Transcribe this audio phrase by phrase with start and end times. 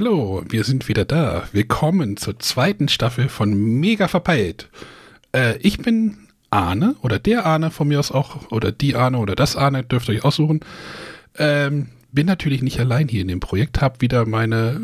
[0.00, 1.48] Hallo, wir sind wieder da.
[1.50, 4.68] Willkommen zur zweiten Staffel von Mega Verpeilt.
[5.32, 9.34] Äh, ich bin Arne oder der Arne von mir aus auch oder die Arne oder
[9.34, 10.60] das Arne, dürft ihr euch aussuchen.
[11.36, 14.80] Ähm, bin natürlich nicht allein hier in dem Projekt, habe wieder meine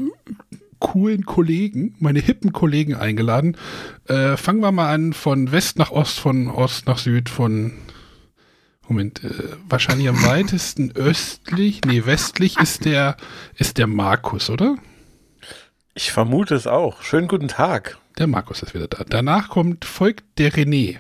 [0.80, 3.56] coolen Kollegen, meine hippen Kollegen eingeladen.
[4.08, 7.74] Äh, fangen wir mal an von West nach Ost, von Ost nach Süd, von
[8.88, 9.30] Moment, äh,
[9.68, 13.16] wahrscheinlich am weitesten östlich, nee, westlich ist der,
[13.54, 14.76] ist der Markus, oder?
[15.96, 17.02] Ich vermute es auch.
[17.02, 17.98] Schönen guten Tag.
[18.18, 19.04] Der Markus ist wieder da.
[19.08, 20.96] Danach kommt, folgt der René.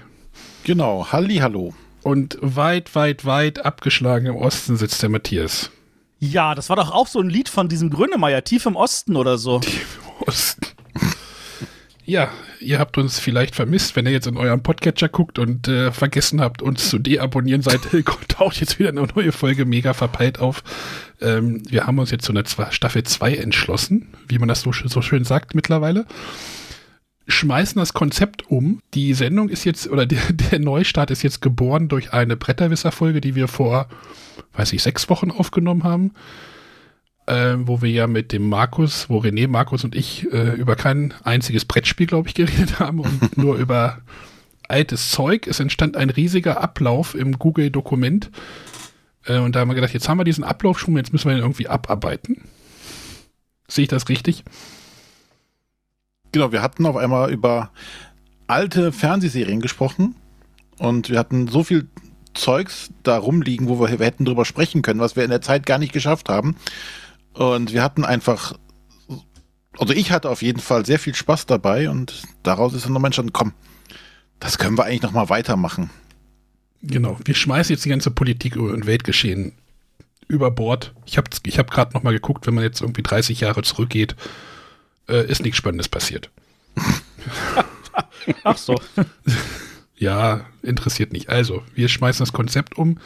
[0.62, 1.74] Genau, Halli, hallo.
[2.04, 5.70] Und weit, weit, weit abgeschlagen im Osten sitzt der Matthias.
[6.20, 9.36] Ja, das war doch auch so ein Lied von diesem Grönemeyer, Tief im Osten oder
[9.36, 9.58] so.
[9.58, 10.66] Tief im Osten.
[12.04, 12.30] Ja,
[12.64, 16.40] ihr habt uns vielleicht vermisst, wenn ihr jetzt in eurem Podcatcher guckt und äh, vergessen
[16.40, 17.80] habt, uns zu deabonnieren, seid
[18.28, 20.62] taucht jetzt wieder eine neue Folge mega verpeilt auf.
[21.20, 25.02] Ähm, wir haben uns jetzt zu einer Staffel 2 entschlossen, wie man das so, so
[25.02, 26.06] schön sagt mittlerweile.
[27.26, 28.80] Schmeißen das Konzept um.
[28.92, 33.34] Die Sendung ist jetzt, oder der, der Neustart ist jetzt geboren durch eine Bretterwisser-Folge, die
[33.34, 33.88] wir vor,
[34.54, 36.12] weiß ich, sechs Wochen aufgenommen haben
[37.26, 41.14] äh, wo wir ja mit dem Markus, wo René, Markus und ich äh, über kein
[41.24, 43.98] einziges Brettspiel, glaube ich, geredet haben und nur über
[44.68, 45.46] altes Zeug.
[45.46, 48.30] Es entstand ein riesiger Ablauf im Google-Dokument.
[49.24, 51.36] Äh, und da haben wir gedacht, jetzt haben wir diesen Ablauf schon, jetzt müssen wir
[51.36, 52.42] ihn irgendwie abarbeiten.
[53.68, 54.44] Sehe ich das richtig?
[56.32, 57.70] Genau, wir hatten auf einmal über
[58.46, 60.16] alte Fernsehserien gesprochen
[60.78, 61.88] und wir hatten so viel
[62.34, 65.64] Zeugs da rumliegen, wo wir, wir hätten drüber sprechen können, was wir in der Zeit
[65.64, 66.56] gar nicht geschafft haben.
[67.34, 68.54] Und wir hatten einfach,
[69.78, 73.08] also ich hatte auf jeden Fall sehr viel Spaß dabei und daraus ist dann nochmal
[73.08, 73.52] entstanden, komm,
[74.40, 75.90] das können wir eigentlich nochmal weitermachen.
[76.82, 79.52] Genau, wir schmeißen jetzt die ganze Politik und Weltgeschehen
[80.28, 80.94] über Bord.
[81.06, 84.14] Ich habe ich hab gerade nochmal geguckt, wenn man jetzt irgendwie 30 Jahre zurückgeht,
[85.08, 86.30] äh, ist nichts Spannendes passiert.
[88.44, 88.80] Ach so.
[89.96, 91.28] ja, interessiert nicht.
[91.28, 92.98] Also, wir schmeißen das Konzept um.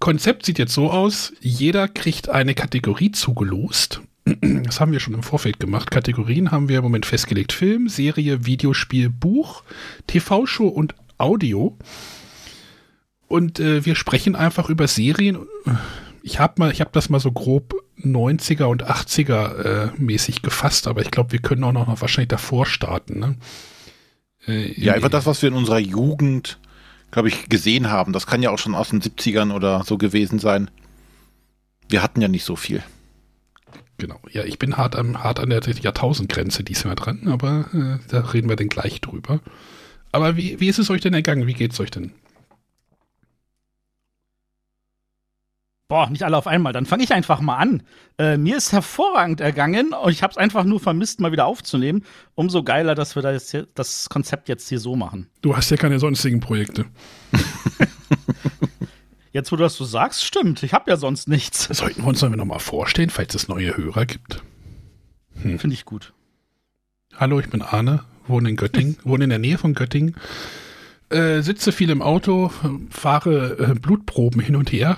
[0.00, 4.00] Konzept sieht jetzt so aus, jeder kriegt eine Kategorie zugelost.
[4.40, 5.90] Das haben wir schon im Vorfeld gemacht.
[5.90, 7.52] Kategorien haben wir im Moment festgelegt.
[7.52, 9.64] Film, Serie, Videospiel, Buch,
[10.06, 11.76] TV-Show und Audio.
[13.26, 15.38] Und äh, wir sprechen einfach über Serien.
[16.22, 21.10] Ich habe habe das mal so grob 90er und 80er äh, mäßig gefasst, aber ich
[21.10, 23.18] glaube, wir können auch noch wahrscheinlich davor starten.
[23.18, 23.36] Ne?
[24.46, 26.58] Äh, ja, einfach das, was wir in unserer Jugend
[27.10, 28.12] glaube ich, gesehen haben.
[28.12, 30.70] Das kann ja auch schon aus den 70ern oder so gewesen sein.
[31.88, 32.82] Wir hatten ja nicht so viel.
[33.98, 34.20] Genau.
[34.32, 38.48] Ja, ich bin hart, am, hart an der Jahrtausendgrenze diesmal dran, aber äh, da reden
[38.48, 39.40] wir dann gleich drüber.
[40.12, 41.46] Aber wie, wie ist es euch denn ergangen?
[41.46, 42.12] Wie geht es euch denn?
[45.90, 46.72] Boah, nicht alle auf einmal.
[46.72, 47.82] Dann fange ich einfach mal an.
[48.16, 52.04] Äh, mir ist hervorragend ergangen und ich habe es einfach nur vermisst, mal wieder aufzunehmen.
[52.36, 55.26] Umso geiler, dass wir das, hier, das Konzept jetzt hier so machen.
[55.42, 56.84] Du hast ja keine sonstigen Projekte.
[59.32, 60.62] jetzt, wo du das so sagst, stimmt.
[60.62, 61.64] Ich habe ja sonst nichts.
[61.64, 64.44] Sollten wir uns noch mal vorstellen, falls es neue Hörer gibt?
[65.42, 65.58] Hm.
[65.58, 66.12] Finde ich gut.
[67.16, 70.14] Hallo, ich bin Arne, wohne in Göttingen, wohne in der Nähe von Göttingen.
[71.08, 72.52] Äh, sitze viel im Auto,
[72.90, 74.96] fahre äh, Blutproben hin und her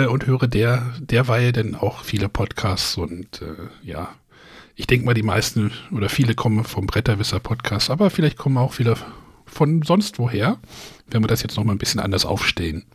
[0.00, 4.08] äh, und höre der, derweil dann auch viele Podcasts und äh, ja,
[4.74, 8.72] ich denke mal, die meisten oder viele kommen vom Bretterwisser Podcast, aber vielleicht kommen auch
[8.72, 8.96] viele
[9.44, 10.58] von sonst woher,
[11.10, 12.86] wenn wir das jetzt noch mal ein bisschen anders aufstehen.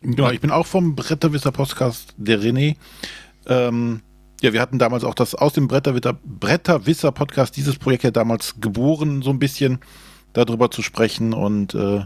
[0.00, 2.76] Genau, ich bin auch vom Bretterwisser Podcast, der René.
[3.46, 4.00] Ähm,
[4.40, 8.60] ja, wir hatten damals auch das aus dem Bretterwisser, Bretterwisser Podcast dieses Projekt ja damals
[8.60, 9.80] geboren, so ein bisschen
[10.32, 12.04] darüber zu sprechen und äh,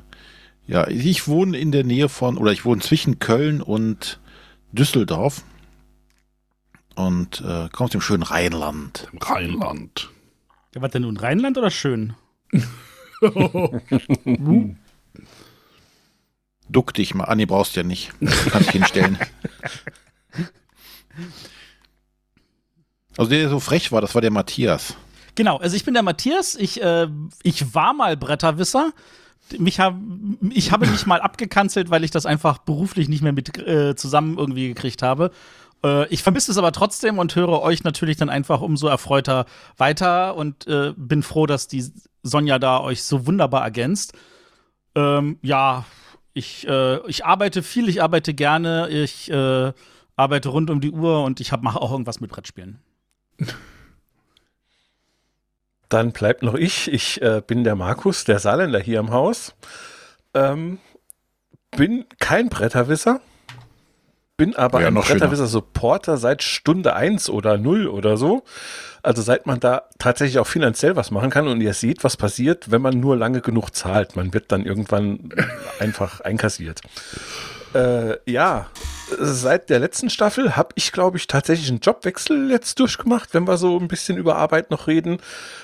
[0.67, 4.21] ja, ich wohne in der Nähe von, oder ich wohne zwischen Köln und
[4.73, 5.43] Düsseldorf.
[6.95, 9.09] Und äh, komme aus dem schönen Rheinland.
[9.21, 10.11] Rheinland.
[10.75, 11.17] Ja, was denn nun?
[11.17, 12.15] Rheinland oder schön?
[16.69, 17.25] Duck dich mal.
[17.25, 18.13] Ah, nee, brauchst du ja nicht.
[18.51, 19.19] Kannst dich hinstellen.
[23.17, 24.97] Also der, der so frech war, das war der Matthias.
[25.35, 26.55] Genau, also ich bin der Matthias.
[26.55, 27.09] Ich, äh,
[27.43, 28.93] ich war mal Bretterwisser
[29.59, 29.97] mich hab,
[30.51, 34.39] ich habe mich mal abgekanzelt, weil ich das einfach beruflich nicht mehr mit äh, zusammen
[34.39, 35.31] irgendwie gekriegt habe.
[35.85, 39.47] Äh, ich vermisse es aber trotzdem und höre euch natürlich dann einfach umso erfreuter
[39.77, 41.85] weiter und äh, bin froh, dass die
[42.23, 44.15] Sonja da euch so wunderbar ergänzt.
[44.95, 45.85] Ähm, ja,
[46.35, 49.73] ich, äh, ich arbeite viel, ich arbeite gerne, ich äh,
[50.17, 52.79] arbeite rund um die Uhr und ich mache auch irgendwas mit Brettspielen.
[55.93, 56.91] Dann bleibt noch ich.
[56.91, 59.55] Ich äh, bin der Markus, der Saarländer hier im Haus.
[60.33, 60.79] Ähm,
[61.77, 63.21] bin kein Bretterwisser.
[64.39, 65.21] bin aber Ja, ein noch schöner.
[65.21, 68.43] Bretterwisser Supporter seit Stunde eins oder null oder so.
[69.03, 72.71] Also seit man da tatsächlich auch finanziell was machen kann und ihr seht, was passiert,
[72.71, 74.17] wenn man nur lange genug zahlt.
[74.17, 75.29] Man wird dann irgendwann
[75.79, 76.81] einfach einkassiert.
[77.75, 78.67] Äh, ja,
[79.19, 83.57] seit der letzten Staffel habe ich, glaube ich, tatsächlich einen Jobwechsel jetzt durchgemacht, wenn wir
[83.57, 85.19] so ein bisschen über Arbeit noch reden.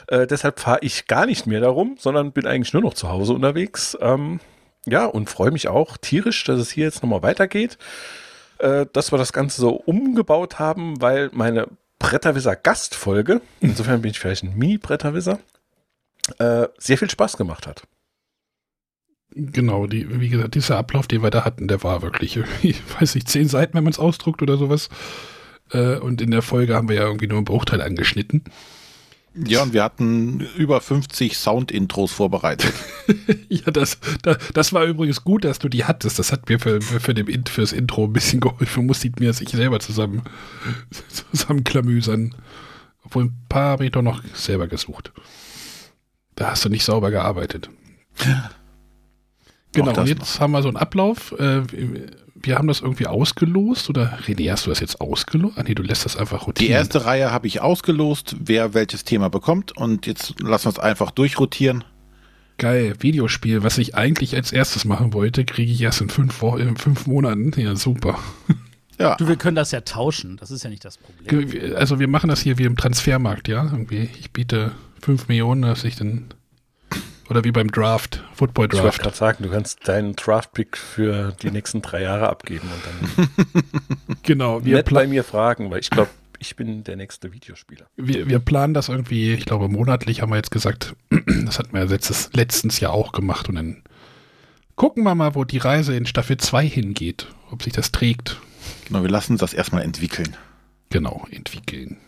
[0.06, 3.32] Äh, deshalb fahre ich gar nicht mehr darum, sondern bin eigentlich nur noch zu Hause
[3.32, 3.96] unterwegs.
[4.00, 4.40] Ähm,
[4.86, 7.78] ja, und freue mich auch tierisch, dass es hier jetzt nochmal weitergeht.
[8.58, 11.68] Äh, dass wir das Ganze so umgebaut haben, weil meine
[11.98, 15.38] Bretterwisser Gastfolge, insofern bin ich vielleicht ein Mini-Bretterwisser,
[16.38, 17.82] äh, sehr viel Spaß gemacht hat.
[19.34, 23.14] Genau, die, wie gesagt, dieser Ablauf, den wir da hatten, der war wirklich, ich weiß
[23.14, 24.88] nicht, zehn Seiten, wenn man es ausdruckt oder sowas.
[25.70, 28.44] Äh, und in der Folge haben wir ja irgendwie nur einen Bruchteil angeschnitten.
[29.34, 32.72] Ja, und wir hatten über 50 Sound-Intros vorbereitet.
[33.48, 36.18] ja, das, das, das war übrigens gut, dass du die hattest.
[36.18, 38.86] Das hat mir für, für, dem, fürs Intro ein bisschen geholfen.
[38.86, 40.22] Musste ich mir sich selber zusammen
[41.30, 42.34] zusammenklamüsern.
[43.04, 45.12] Obwohl ein paar habe ich doch noch selber gesucht.
[46.34, 47.70] Da hast du nicht sauber gearbeitet.
[49.72, 51.32] Genau, und jetzt haben wir so einen Ablauf.
[51.38, 51.62] Äh,
[52.40, 55.58] wir haben das irgendwie ausgelost oder René, hast du das jetzt ausgelost?
[55.58, 56.72] Ah nee, du lässt das einfach Die rotieren.
[56.72, 59.76] erste Reihe habe ich ausgelost, wer welches Thema bekommt.
[59.76, 61.84] Und jetzt lassen wir es einfach durchrotieren.
[62.58, 66.60] Geil, Videospiel, was ich eigentlich als erstes machen wollte, kriege ich erst in fünf, Wochen,
[66.60, 67.52] in fünf Monaten.
[67.60, 68.18] Ja, super.
[68.98, 70.36] Ja, Du, wir können das ja tauschen.
[70.38, 71.76] Das ist ja nicht das Problem.
[71.76, 73.62] Also wir machen das hier wie im Transfermarkt, ja.
[73.64, 74.72] Irgendwie, ich biete
[75.02, 76.24] 5 Millionen, dass ich dann.
[77.30, 79.02] Oder wie beim Draft, Football Ich wollte Draft.
[79.02, 84.64] gerade sagen, du kannst deinen Draft-Pick für die nächsten drei Jahre abgeben und dann Genau,
[84.64, 87.86] wir, nett pla bei mir fragen, weil ich glaube, ich bin der nächste Videospieler.
[87.96, 90.94] wir, wir planen das irgendwie, ich glaube, monatlich haben wir jetzt gesagt,
[91.44, 93.82] das hatten wir ja letztes, letztens ja auch gemacht und dann
[94.76, 98.40] gucken wir mal, wo die Reise in Staffel 2 hingeht, ob sich das trägt.
[98.86, 100.36] genau, wir lassen uns das erstmal entwickeln.
[100.90, 101.98] Genau, entwickeln.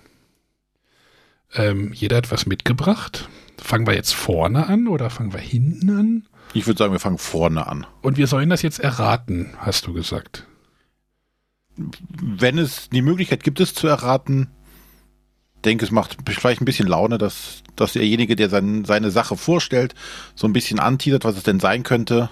[1.52, 3.28] Ähm, jeder hat was mitgebracht.
[3.62, 6.26] Fangen wir jetzt vorne an oder fangen wir hinten an?
[6.54, 7.86] Ich würde sagen, wir fangen vorne an.
[8.02, 10.46] Und wir sollen das jetzt erraten, hast du gesagt.
[11.76, 14.48] Wenn es die Möglichkeit gibt, es zu erraten,
[15.64, 19.94] denke, es macht vielleicht ein bisschen Laune, dass, dass derjenige, der sein, seine Sache vorstellt,
[20.34, 22.28] so ein bisschen anteasert, was es denn sein könnte.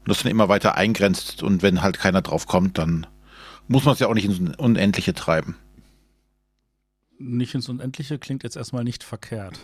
[0.00, 1.42] Und das dann immer weiter eingrenzt.
[1.42, 3.06] Und wenn halt keiner drauf kommt, dann
[3.66, 5.56] muss man es ja auch nicht ins Unendliche treiben.
[7.18, 9.58] Nicht ins Unendliche klingt jetzt erstmal nicht verkehrt.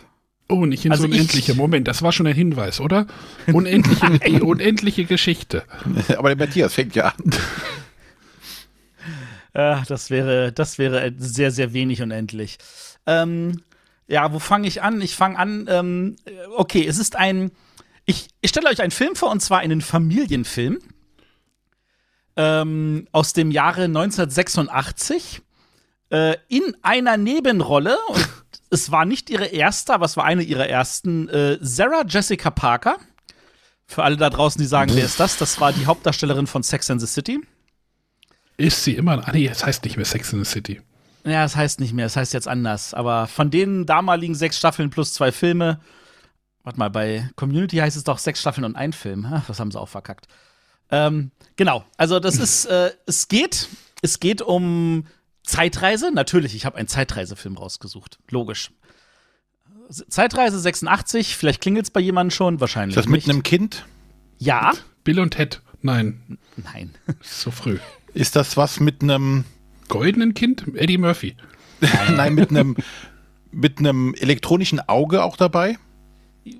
[0.47, 1.55] Oh, nicht ins Also ich- Unendliche.
[1.55, 3.07] Moment, das war schon ein Hinweis, oder?
[3.51, 5.63] Unendliche, die unendliche Geschichte.
[6.17, 7.31] Aber der Matthias fängt ja an.
[9.53, 12.57] Äh, das wäre, das wäre sehr, sehr wenig unendlich.
[13.07, 13.61] Ähm,
[14.07, 15.01] ja, wo fange ich an?
[15.01, 16.15] Ich fange an, ähm,
[16.57, 17.51] okay, es ist ein,
[18.05, 20.77] ich, ich stelle euch einen Film vor, und zwar einen Familienfilm
[22.37, 25.41] ähm, aus dem Jahre 1986
[26.11, 28.27] äh, in einer Nebenrolle, und
[28.75, 32.97] es war nicht ihre erste, aber es war eine ihrer ersten, äh, Sarah Jessica Parker.
[33.87, 35.37] Für alle da draußen, die sagen, wer ist das?
[35.37, 37.39] Das war die Hauptdarstellerin von Sex and the City.
[38.57, 39.25] Ist sie immer.
[39.27, 40.81] Ah, nee, es heißt nicht mehr Sex in the City.
[41.23, 42.93] Ja, das heißt nicht mehr, das heißt jetzt anders.
[42.93, 45.79] Aber von den damaligen sechs Staffeln plus zwei Filme,
[46.63, 49.25] warte mal, bei Community heißt es doch sechs Staffeln und ein Film.
[49.31, 50.27] Ach, das haben sie auch verkackt.
[50.91, 53.69] Ähm, genau, also das ist, äh, es geht,
[54.01, 55.05] es geht um
[55.45, 56.11] Zeitreise.
[56.13, 58.19] Natürlich, ich habe einen Zeitreisefilm rausgesucht.
[58.29, 58.71] Logisch.
[60.09, 62.97] Zeitreise 86, vielleicht klingelt es bei jemandem schon, wahrscheinlich.
[62.97, 63.29] Ist das mit nicht.
[63.29, 63.85] einem Kind?
[64.39, 64.73] Ja?
[65.03, 65.61] Bill und Ted.
[65.81, 66.95] Nein, Nein.
[67.21, 67.77] ist so früh.
[68.13, 69.43] Ist das was mit einem,
[69.87, 70.65] Goldenen Kind?
[70.75, 71.35] Eddie Murphy.
[72.15, 72.75] nein, mit einem,
[73.51, 75.77] mit einem elektronischen Auge auch dabei?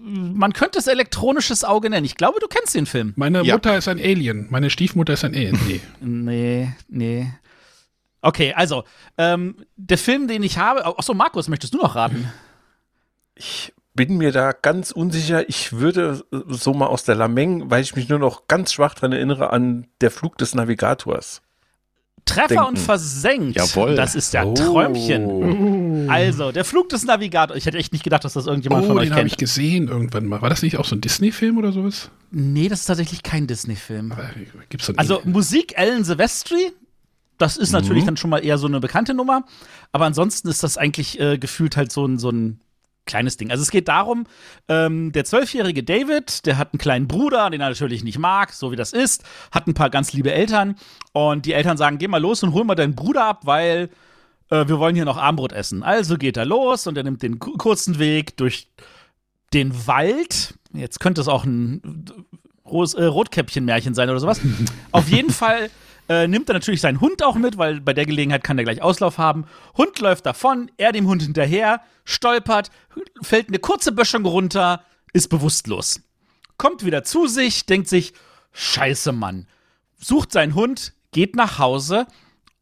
[0.03, 2.05] Man könnte es elektronisches Auge nennen.
[2.05, 3.13] Ich glaube, du kennst den Film.
[3.15, 3.55] Meine Ja.
[3.55, 4.47] Mutter ist ein Alien.
[4.49, 5.59] Meine Stiefmutter ist ein Alien.
[5.67, 5.81] Nee.
[6.01, 7.31] Nee, nee.
[8.25, 8.83] Okay, also,
[9.17, 10.85] ähm, der Film, den ich habe.
[10.85, 12.31] Achso, Markus, möchtest du noch raten?
[13.35, 15.47] Ich bin mir da ganz unsicher.
[15.47, 18.93] Ich würde äh, so mal aus der Lameng, weil ich mich nur noch ganz schwach
[18.95, 21.41] dran erinnere, an der Flug des Navigators.
[22.25, 22.65] Treffer Denken.
[22.65, 23.55] und versenkt.
[23.55, 23.95] Jawohl.
[23.95, 24.55] Das ist ja Oh.
[24.55, 26.09] Träumchen.
[26.09, 27.55] Also, der Flug des Navigators.
[27.57, 29.87] Ich hätte echt nicht gedacht, dass das irgendjemand Oh, von euch den habe ich gesehen
[29.89, 30.41] irgendwann mal.
[30.41, 32.09] War das nicht auch so ein Disney-Film oder sowas?
[32.31, 34.11] nee, das ist tatsächlich kein Disney-Film.
[34.11, 36.73] Einen Also, Musik Ellen Silvestri.
[37.37, 38.07] Das ist natürlich Mhm.
[38.07, 39.43] dann schon mal eher so eine bekannte Nummer.
[39.91, 42.59] Aber ansonsten ist das eigentlich äh, gefühlt halt so ein, so ein
[43.05, 43.51] kleines Ding.
[43.51, 44.25] Also es geht darum,
[44.67, 48.71] ähm, der zwölfjährige David, der hat einen kleinen Bruder, den er natürlich nicht mag, so
[48.71, 50.75] wie das ist, hat ein paar ganz liebe Eltern
[51.13, 53.89] und die Eltern sagen, geh mal los und hol mal deinen Bruder ab, weil
[54.49, 55.83] äh, wir wollen hier noch Armbrot essen.
[55.83, 58.69] Also geht er los und er nimmt den ku- kurzen Weg durch
[59.53, 60.55] den Wald.
[60.73, 62.05] Jetzt könnte es auch ein
[62.65, 64.41] Ros äh, Rotkäppchen-Märchen sein oder sowas.
[64.91, 65.69] Auf jeden Fall
[66.07, 68.81] äh, nimmt er natürlich seinen Hund auch mit, weil bei der Gelegenheit kann er gleich
[68.81, 69.45] Auslauf haben.
[69.75, 72.69] Hund läuft davon, er dem Hund hinterher, stolpert,
[73.21, 74.83] fällt eine kurze Böschung runter,
[75.13, 76.01] ist bewusstlos.
[76.57, 78.13] Kommt wieder zu sich, denkt sich,
[78.53, 79.47] scheiße Mann.
[79.97, 82.05] Sucht seinen Hund, geht nach Hause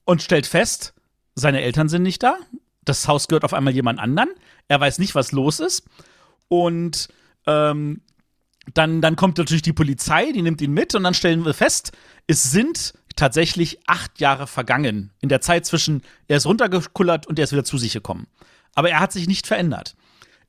[0.05, 0.93] und stellt fest,
[1.35, 2.37] seine Eltern sind nicht da.
[2.85, 4.29] Das Haus gehört auf einmal jemand anderen.
[4.67, 5.83] Er weiß nicht, was los ist.
[6.47, 7.07] Und
[7.47, 8.01] ähm,
[8.73, 11.91] dann, dann kommt natürlich die Polizei, die nimmt ihn mit und dann stellen wir fest,
[12.27, 15.11] es sind tatsächlich acht Jahre vergangen.
[15.21, 18.27] In der Zeit zwischen, er ist runtergekullert und er ist wieder zu sich gekommen.
[18.75, 19.95] Aber er hat sich nicht verändert.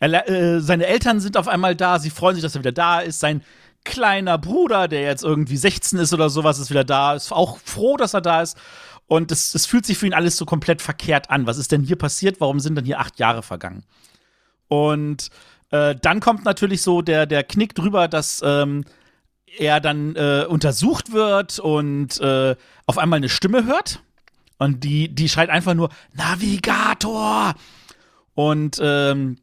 [0.00, 3.00] Er, äh, seine Eltern sind auf einmal da, sie freuen sich, dass er wieder da
[3.00, 3.20] ist.
[3.20, 3.42] Sein
[3.84, 7.96] kleiner Bruder, der jetzt irgendwie 16 ist oder sowas, ist wieder da, ist auch froh,
[7.96, 8.56] dass er da ist.
[9.06, 11.46] Und es, es fühlt sich für ihn alles so komplett verkehrt an.
[11.46, 12.40] Was ist denn hier passiert?
[12.40, 13.84] Warum sind denn hier acht Jahre vergangen?
[14.68, 15.28] Und
[15.70, 18.84] äh, dann kommt natürlich so der, der Knick drüber, dass ähm,
[19.58, 22.56] er dann äh, untersucht wird und äh,
[22.86, 24.02] auf einmal eine Stimme hört.
[24.58, 27.54] Und die, die schreit einfach nur Navigator.
[28.34, 29.38] Und ähm,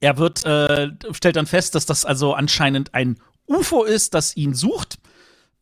[0.00, 4.54] er wird, äh, stellt dann fest, dass das also anscheinend ein UFO ist, das ihn
[4.54, 4.98] sucht.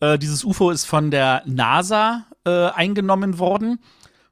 [0.01, 3.79] Äh, dieses UFO ist von der NASA äh, eingenommen worden.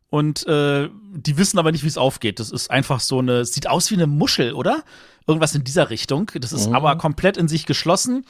[0.08, 2.40] Und äh, die wissen aber nicht, wie es aufgeht.
[2.40, 4.82] Das ist einfach so eine, sieht aus wie eine Muschel, oder?
[5.26, 6.30] Irgendwas in dieser Richtung.
[6.34, 6.75] Das ist mhm.
[6.75, 8.25] aber komplett in sich geschlossen.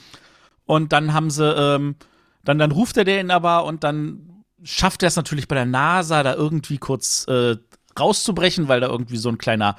[0.71, 1.97] Und dann haben sie, ähm,
[2.45, 6.23] dann, dann ruft er den aber und dann schafft er es natürlich bei der NASA,
[6.23, 7.57] da irgendwie kurz äh,
[7.99, 9.75] rauszubrechen, weil da irgendwie so ein kleiner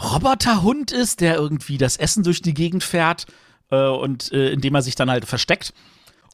[0.00, 3.26] Roboterhund ist, der irgendwie das Essen durch die Gegend fährt
[3.72, 5.74] äh, und äh, indem er sich dann halt versteckt.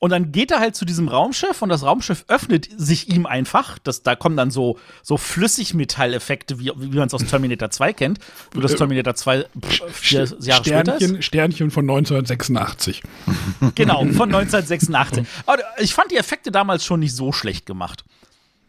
[0.01, 3.79] Und dann geht er halt zu diesem Raumschiff und das Raumschiff öffnet sich ihm einfach.
[3.79, 8.19] Das, da kommen dann so, so Flüssigmetalleffekte, wie, wie man es aus Terminator 2 kennt.
[8.53, 9.47] Wo das Terminator 2
[9.93, 11.25] vier Jahre Sternchen, später ist.
[11.25, 13.03] Sternchen von 1986.
[13.75, 15.27] Genau, von 1986.
[15.47, 18.05] Aber ich fand die Effekte damals schon nicht so schlecht gemacht.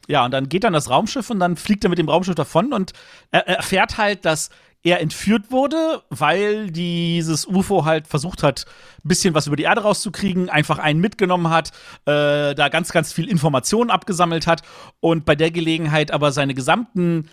[0.07, 2.73] Ja, und dann geht dann das Raumschiff und dann fliegt er mit dem Raumschiff davon
[2.73, 2.93] und
[3.31, 4.49] er erfährt halt, dass
[4.85, 8.65] er entführt wurde, weil dieses UFO halt versucht hat,
[9.03, 11.71] ein bisschen was über die Erde rauszukriegen, einfach einen mitgenommen hat,
[12.05, 14.61] äh, da ganz, ganz viel Informationen abgesammelt hat
[14.99, 17.27] und bei der Gelegenheit aber seine gesamten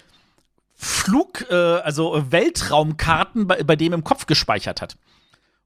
[0.75, 4.97] Flug, äh, also Weltraumkarten bei, bei dem im Kopf gespeichert hat.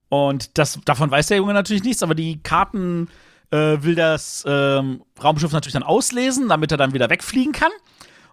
[0.08, 3.08] Und das, davon weiß der Junge natürlich nichts, aber die Karten
[3.52, 7.70] äh, will das ähm, Raumschiff natürlich dann auslesen, damit er dann wieder wegfliegen kann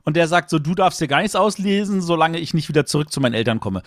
[0.03, 3.11] und der sagt so, du darfst dir gar nichts auslesen, solange ich nicht wieder zurück
[3.11, 3.83] zu meinen Eltern komme.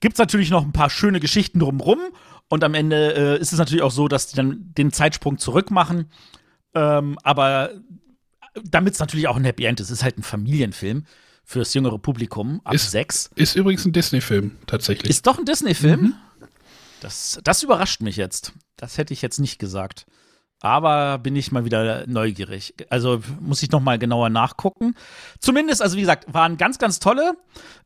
[0.00, 2.00] Gibt's natürlich noch ein paar schöne Geschichten drumrum
[2.48, 5.70] und am Ende äh, ist es natürlich auch so, dass die dann den Zeitsprung zurück
[5.70, 6.10] machen.
[6.74, 7.70] Ähm, aber
[8.64, 11.06] damit es natürlich auch ein Happy End ist, ist halt ein Familienfilm
[11.44, 13.30] fürs jüngere Publikum ab ist, sechs.
[13.36, 15.10] Ist übrigens ein Disney-Film, tatsächlich.
[15.10, 16.00] Ist doch ein Disney-Film?
[16.00, 16.14] Mhm.
[17.00, 18.52] Das, das überrascht mich jetzt.
[18.76, 20.06] Das hätte ich jetzt nicht gesagt.
[20.60, 22.74] Aber bin ich mal wieder neugierig.
[22.88, 24.94] Also muss ich noch mal genauer nachgucken.
[25.38, 27.34] Zumindest, also wie gesagt, waren ganz, ganz tolle.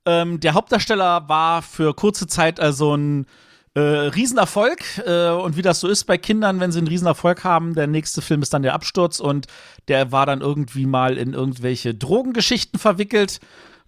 [0.07, 3.27] Ähm, der Hauptdarsteller war für kurze Zeit also ein
[3.75, 4.99] äh, Riesenerfolg.
[5.05, 8.23] Äh, und wie das so ist bei Kindern, wenn sie einen Riesenerfolg haben, der nächste
[8.23, 9.47] Film ist dann der Absturz und
[9.89, 13.41] der war dann irgendwie mal in irgendwelche Drogengeschichten verwickelt,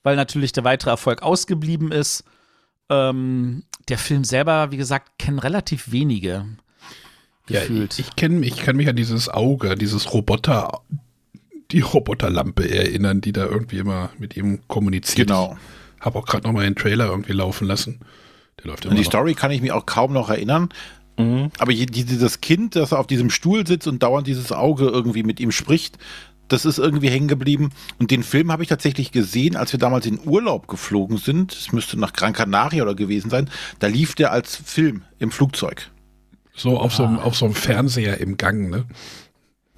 [0.02, 2.24] weil natürlich der weitere Erfolg ausgeblieben ist.
[2.90, 6.46] Ähm, der Film selber, wie gesagt, kennen relativ wenige
[7.52, 7.98] gefühlt.
[7.98, 10.80] Ja, ich, kenne ich kann mich an dieses Auge, dieses Roboter,
[11.70, 15.28] die Roboterlampe erinnern, die da irgendwie immer mit ihm kommuniziert.
[15.28, 15.56] Genau.
[16.00, 18.00] Habe auch gerade noch mal den Trailer irgendwie laufen lassen.
[18.58, 19.10] Der läuft immer An die noch.
[19.10, 20.68] Story kann ich mich auch kaum noch erinnern.
[21.18, 21.50] Mhm.
[21.58, 25.52] Aber dieses Kind, das auf diesem Stuhl sitzt und dauernd dieses Auge irgendwie mit ihm
[25.52, 25.98] spricht,
[26.48, 27.70] das ist irgendwie hängen geblieben.
[27.98, 31.52] Und den Film habe ich tatsächlich gesehen, als wir damals in Urlaub geflogen sind.
[31.52, 33.48] Es müsste nach Gran Canaria oder gewesen sein.
[33.78, 35.90] Da lief der als Film im Flugzeug.
[36.54, 36.96] So auf, ah.
[36.96, 38.84] so, einem, auf so einem Fernseher im Gang, ne?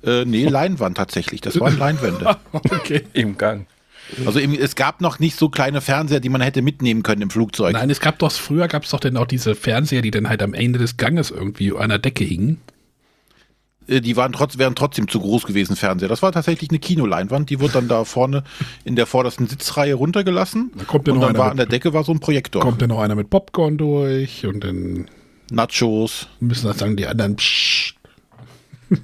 [0.04, 1.40] Äh, nee, Leinwand tatsächlich.
[1.40, 2.36] Das waren Leinwände.
[2.52, 3.04] okay.
[3.12, 3.66] Im Gang.
[4.26, 7.30] Also im, es gab noch nicht so kleine Fernseher, die man hätte mitnehmen können im
[7.30, 7.72] Flugzeug.
[7.72, 10.42] Nein, es gab doch, früher gab es doch dann auch diese Fernseher, die dann halt
[10.42, 12.60] am Ende des Ganges irgendwie an der Decke hingen.
[13.86, 16.08] Äh, die waren trotz, wären trotzdem zu groß gewesen, Fernseher.
[16.08, 18.44] Das war tatsächlich eine Kinoleinwand, die wurde dann da vorne
[18.84, 20.72] in der vordersten Sitzreihe runtergelassen.
[20.76, 22.60] Da kommt und dann war mit, an der Decke war so ein Projektor.
[22.60, 25.06] Kommt dann noch einer mit Popcorn durch und dann
[25.54, 26.28] Nachos.
[26.40, 27.36] Müssen das sagen, die anderen.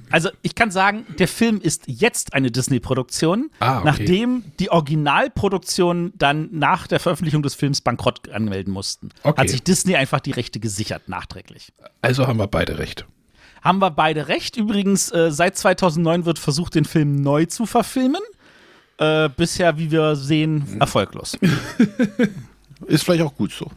[0.09, 3.85] Also ich kann sagen, der Film ist jetzt eine Disney-Produktion, ah, okay.
[3.85, 9.09] nachdem die Originalproduktion dann nach der Veröffentlichung des Films bankrott anmelden mussten.
[9.23, 9.41] Okay.
[9.41, 11.73] Hat sich Disney einfach die Rechte gesichert, nachträglich.
[12.01, 13.05] Also haben wir beide recht.
[13.61, 14.57] Haben wir beide recht.
[14.57, 18.21] Übrigens, äh, seit 2009 wird versucht, den Film neu zu verfilmen.
[18.97, 21.37] Äh, bisher, wie wir sehen, erfolglos.
[22.87, 23.69] ist vielleicht auch gut so.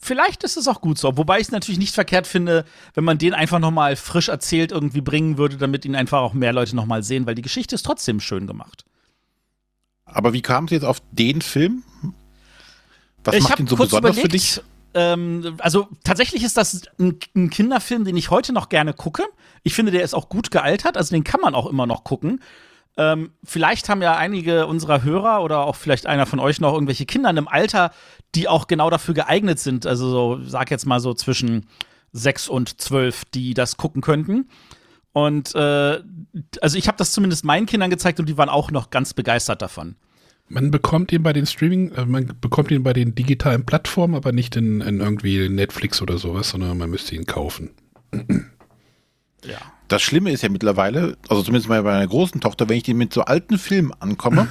[0.00, 1.16] Vielleicht ist es auch gut so.
[1.16, 2.64] Wobei ich es natürlich nicht verkehrt finde,
[2.94, 6.52] wenn man den einfach nochmal frisch erzählt irgendwie bringen würde, damit ihn einfach auch mehr
[6.52, 8.84] Leute nochmal sehen, weil die Geschichte ist trotzdem schön gemacht.
[10.04, 11.84] Aber wie kam es jetzt auf den Film?
[13.24, 14.60] Was ich macht ihn so besonders überlegt, für dich?
[14.94, 19.24] Ähm, also tatsächlich ist das ein, ein, Kinderfilm, den ich heute noch gerne gucke.
[19.62, 22.40] Ich finde, der ist auch gut gealtert, also den kann man auch immer noch gucken.
[22.96, 27.06] Ähm, vielleicht haben ja einige unserer Hörer oder auch vielleicht einer von euch noch irgendwelche
[27.06, 27.92] Kinder in einem Alter,
[28.34, 29.86] die auch genau dafür geeignet sind.
[29.86, 31.66] Also so, sag jetzt mal so zwischen
[32.12, 34.48] sechs und zwölf, die das gucken könnten.
[35.12, 36.00] Und äh,
[36.60, 39.62] also ich habe das zumindest meinen Kindern gezeigt und die waren auch noch ganz begeistert
[39.62, 39.96] davon.
[40.48, 44.32] Man bekommt ihn bei den Streaming, äh, man bekommt ihn bei den digitalen Plattformen, aber
[44.32, 47.70] nicht in, in irgendwie Netflix oder sowas, sondern man müsste ihn kaufen.
[49.44, 49.58] Ja.
[49.90, 52.94] Das Schlimme ist ja mittlerweile, also zumindest mal bei meiner großen Tochter, wenn ich die
[52.94, 54.46] mit so alten Filmen ankomme,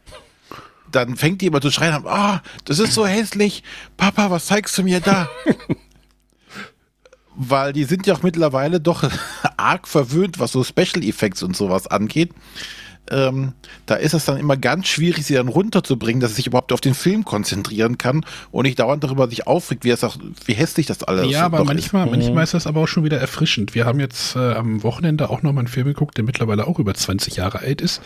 [0.92, 3.62] dann fängt die immer zu schreien, ah, oh, das ist so hässlich,
[3.96, 5.30] Papa, was zeigst du mir da?
[7.34, 9.10] Weil die sind ja auch mittlerweile doch
[9.56, 12.34] arg verwöhnt, was so Special Effects und sowas angeht
[13.10, 13.52] ähm,
[13.86, 16.80] da ist es dann immer ganz schwierig, sie dann runterzubringen, dass sie sich überhaupt auf
[16.80, 20.16] den Film konzentrieren kann und nicht dauernd darüber sich aufregt, wie, auch,
[20.46, 21.32] wie hässlich das alles ist.
[21.32, 22.12] Ja, aber manchmal, ist.
[22.12, 23.74] manchmal ist das aber auch schon wieder erfrischend.
[23.74, 26.78] Wir haben jetzt äh, am Wochenende auch noch mal einen Film geguckt, der mittlerweile auch
[26.78, 28.00] über 20 Jahre alt ist.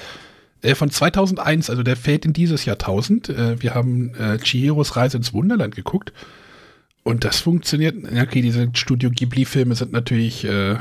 [0.62, 3.28] Äh, von 2001, also der fällt in dieses Jahrtausend.
[3.28, 6.12] Äh, wir haben äh, Chihiros Reise ins Wunderland geguckt.
[7.02, 7.96] Und das funktioniert.
[8.18, 10.76] Okay, diese Studio Ghibli-Filme sind natürlich äh,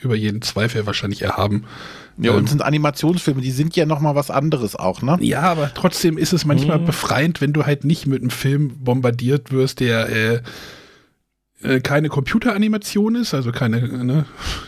[0.00, 1.64] über jeden Zweifel wahrscheinlich erhaben.
[2.16, 5.16] Ja, und ähm, sind Animationsfilme, die sind ja noch mal was anderes auch, ne?
[5.20, 6.86] Ja, aber trotzdem ist es manchmal mhm.
[6.86, 10.40] befreiend, wenn du halt nicht mit einem Film bombardiert wirst, der äh,
[11.62, 14.24] äh, keine Computeranimation ist, also keine ne,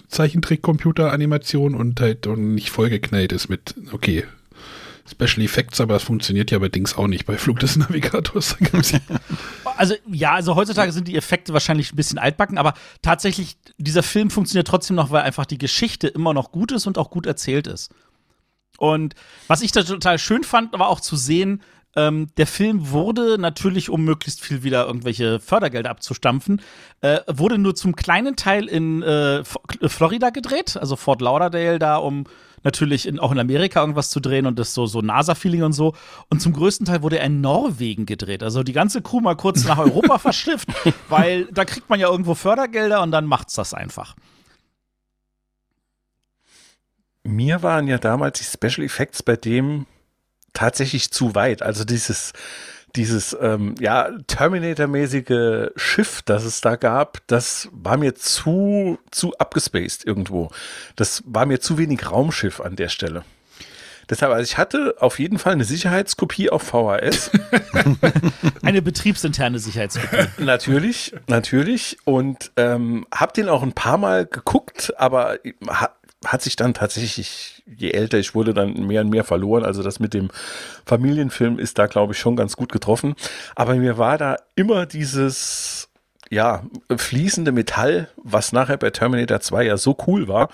[0.08, 4.25] Zeichentrick-Computeranimation und halt und nicht vollgeknallt ist mit, okay,
[5.10, 8.56] Special Effects, aber das funktioniert ja bei Dings auch nicht, bei Flug des Navigators.
[9.76, 14.30] also ja, also heutzutage sind die Effekte wahrscheinlich ein bisschen altbacken, aber tatsächlich, dieser Film
[14.30, 17.66] funktioniert trotzdem noch, weil einfach die Geschichte immer noch gut ist und auch gut erzählt
[17.66, 17.90] ist.
[18.78, 19.14] Und
[19.46, 21.62] was ich da total schön fand, war auch zu sehen,
[21.96, 26.62] ähm, der Film wurde natürlich, um möglichst viel wieder irgendwelche Fördergelder abzustampfen,
[27.00, 32.25] äh, wurde nur zum kleinen Teil in äh, Florida gedreht, also Fort Lauderdale da, um
[32.62, 35.94] natürlich in, auch in Amerika irgendwas zu drehen und das so, so NASA-Feeling und so.
[36.28, 38.42] Und zum größten Teil wurde er in Norwegen gedreht.
[38.42, 40.68] Also die ganze Crew mal kurz nach Europa verschifft,
[41.08, 44.14] weil da kriegt man ja irgendwo Fördergelder und dann macht's das einfach.
[47.23, 49.86] Mir waren ja damals die Special Effects bei dem
[50.52, 51.62] tatsächlich zu weit.
[51.62, 52.32] Also dieses
[52.96, 60.06] dieses ähm, ja Terminator-mäßige Schiff, das es da gab, das war mir zu zu abgespaced
[60.06, 60.50] irgendwo.
[60.96, 63.24] Das war mir zu wenig Raumschiff an der Stelle.
[64.10, 67.30] Deshalb, also ich hatte auf jeden Fall eine Sicherheitskopie auf VHS.
[68.62, 70.26] eine betriebsinterne Sicherheitskopie.
[70.42, 71.96] natürlich, natürlich.
[72.04, 75.38] Und ähm, habe den auch ein paar Mal geguckt, aber
[76.25, 79.65] hat sich dann tatsächlich, je älter ich wurde, dann mehr und mehr verloren.
[79.65, 80.28] Also das mit dem
[80.85, 83.15] Familienfilm ist da, glaube ich, schon ganz gut getroffen.
[83.54, 85.89] Aber mir war da immer dieses,
[86.30, 86.63] ja,
[86.95, 90.50] fließende Metall, was nachher bei Terminator 2 ja so cool war,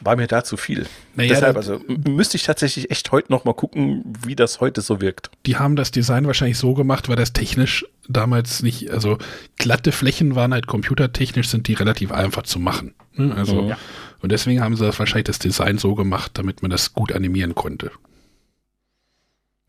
[0.00, 0.86] war mir da zu viel.
[1.14, 5.00] Naja, Deshalb, also müsste ich tatsächlich echt heute noch mal gucken, wie das heute so
[5.00, 5.30] wirkt.
[5.46, 9.18] Die haben das Design wahrscheinlich so gemacht, weil das technisch damals nicht, also
[9.56, 12.94] glatte Flächen waren halt computertechnisch, sind die relativ einfach zu machen.
[13.14, 13.34] Ne?
[13.34, 13.78] Also ja.
[14.20, 17.54] Und deswegen haben sie das wahrscheinlich das Design so gemacht, damit man das gut animieren
[17.54, 17.90] konnte.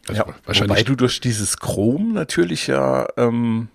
[0.07, 3.67] Also ja, wahrscheinlich wobei du durch dieses Chrom natürlich ja ähm,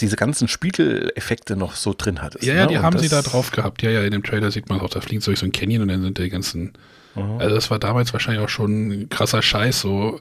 [0.00, 2.44] diese ganzen Spiegeleffekte noch so drin hattest.
[2.44, 2.68] Ja, ja, ne?
[2.68, 3.82] die und haben sie da drauf gehabt.
[3.82, 5.88] Ja, ja, in dem Trailer sieht man auch, da fliegt durch so ein Canyon und
[5.88, 6.72] dann sind die ganzen.
[7.14, 7.38] Mhm.
[7.38, 10.20] Also, das war damals wahrscheinlich auch schon ein krasser Scheiß, so.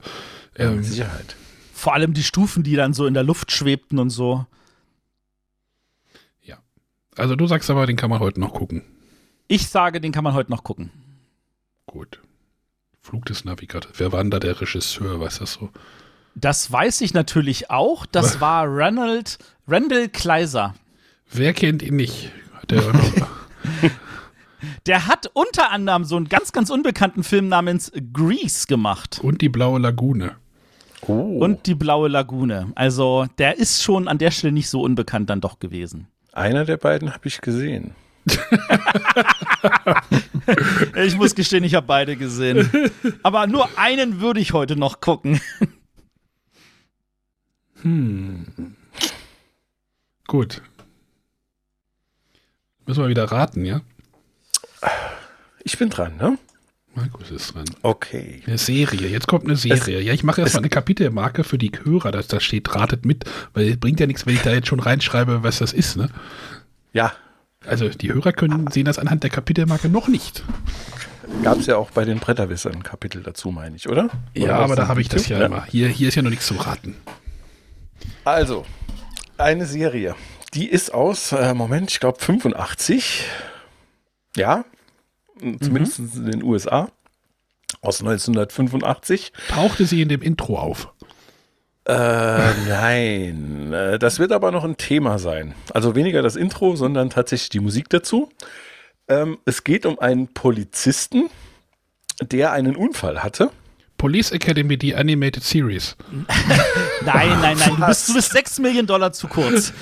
[0.56, 1.36] Ähm, ja, Sicherheit.
[1.74, 4.46] Vor allem die Stufen, die dann so in der Luft schwebten und so.
[6.42, 6.58] Ja.
[7.18, 8.84] Also, du sagst aber, den kann man heute noch gucken.
[9.48, 10.92] Ich sage, den kann man heute noch gucken.
[11.86, 12.20] Gut.
[13.02, 13.94] Flug des Navigators.
[13.98, 15.20] Wer war denn da der Regisseur?
[15.20, 15.70] Weiß das so?
[16.34, 18.06] Das weiß ich natürlich auch.
[18.06, 20.74] Das war Reynold, Randall Kleiser.
[21.32, 22.32] Wer kennt ihn nicht?
[22.70, 22.82] Der,
[24.88, 29.20] der hat unter anderem so einen ganz, ganz unbekannten Film namens Grease gemacht.
[29.22, 30.36] Und die Blaue Lagune.
[31.08, 31.14] Oh.
[31.14, 32.72] Und die Blaue Lagune.
[32.74, 36.08] Also, der ist schon an der Stelle nicht so unbekannt dann doch gewesen.
[36.34, 37.94] Einer der beiden habe ich gesehen.
[40.96, 42.70] Ich muss gestehen, ich habe beide gesehen.
[43.24, 45.40] Aber nur einen würde ich heute noch gucken.
[47.82, 48.76] Hm.
[50.28, 50.62] Gut.
[52.88, 53.82] Müssen wir wieder raten, ja?
[55.64, 56.38] Ich bin dran, ne?
[56.96, 57.66] Markus ist dran.
[57.82, 58.42] Okay.
[58.48, 59.08] Eine Serie.
[59.08, 60.02] Jetzt kommt eine Serie.
[60.02, 63.70] ja, ich mache erstmal eine Kapitelmarke für die Hörer, dass da steht, ratet mit, weil
[63.70, 66.10] es bringt ja nichts, wenn ich da jetzt schon reinschreibe, was das ist, ne?
[66.94, 67.14] Ja,
[67.68, 70.44] Also die Hörer können sehen das anhand der Kapitelmarke noch nicht.
[71.44, 74.10] gab es ja auch bei den Bretterwissern ein Kapitel dazu, meine ich, oder?
[74.34, 75.34] Ja, Oder aber was da habe ich das zu?
[75.34, 75.66] ja, immer.
[75.66, 76.96] Hier, hier ist ja noch nichts zum Raten.
[78.24, 78.66] Also,
[79.38, 80.16] eine Serie.
[80.54, 83.26] Die ist aus, äh, Moment, ich glaube 85.
[84.38, 84.66] Ja,
[85.62, 86.90] zumindest in den USA.
[87.82, 89.32] Aus 1985.
[89.50, 90.94] Tauchte sie in dem Intro auf.
[91.88, 95.54] Äh, nein, das wird aber noch ein Thema sein.
[95.74, 98.30] Also weniger das Intro, sondern tatsächlich die Musik dazu.
[99.08, 101.30] Ähm, es geht um einen Polizisten,
[102.22, 103.52] der einen Unfall hatte.
[103.98, 105.96] Police Academy, die Animated Series.
[107.06, 109.74] Nein, nein, nein, du bist, du bist 6 Millionen Dollar zu kurz.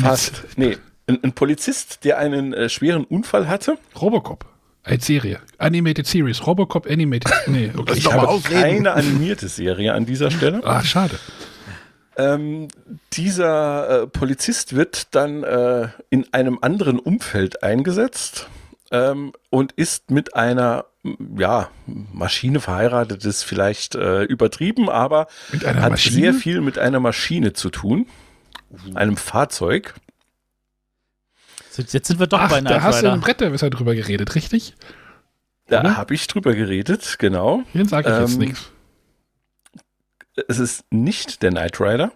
[0.00, 0.42] Fast.
[0.56, 3.78] Nee, ein, ein Polizist, der einen äh, schweren Unfall hatte.
[4.00, 4.51] Robocop.
[4.84, 5.40] Als Serie.
[5.58, 6.44] Animated Series.
[6.46, 7.32] Robocop Animated.
[7.46, 8.00] Nee, okay.
[8.00, 8.60] Doch mal ausreden.
[8.60, 10.60] Keine animierte Serie an dieser Stelle.
[10.64, 11.18] Ah, schade.
[12.16, 12.68] Ähm,
[13.12, 18.48] dieser äh, Polizist wird dann äh, in einem anderen Umfeld eingesetzt
[18.90, 20.84] ähm, und ist mit einer
[21.36, 25.26] ja, Maschine verheiratet, ist vielleicht äh, übertrieben, aber
[25.64, 26.14] hat Maschine?
[26.16, 28.06] sehr viel mit einer Maschine zu tun,
[28.94, 29.94] einem Fahrzeug.
[31.76, 33.20] Jetzt sind wir doch Ach, bei da Knight hast du im.
[33.20, 34.74] Bretterwisser drüber geredet, richtig?
[35.68, 37.62] Da habe ich drüber geredet, genau.
[37.72, 38.70] Hier sage ich jetzt Ähm, nichts.
[40.48, 42.12] Es ist nicht der Knight Rider.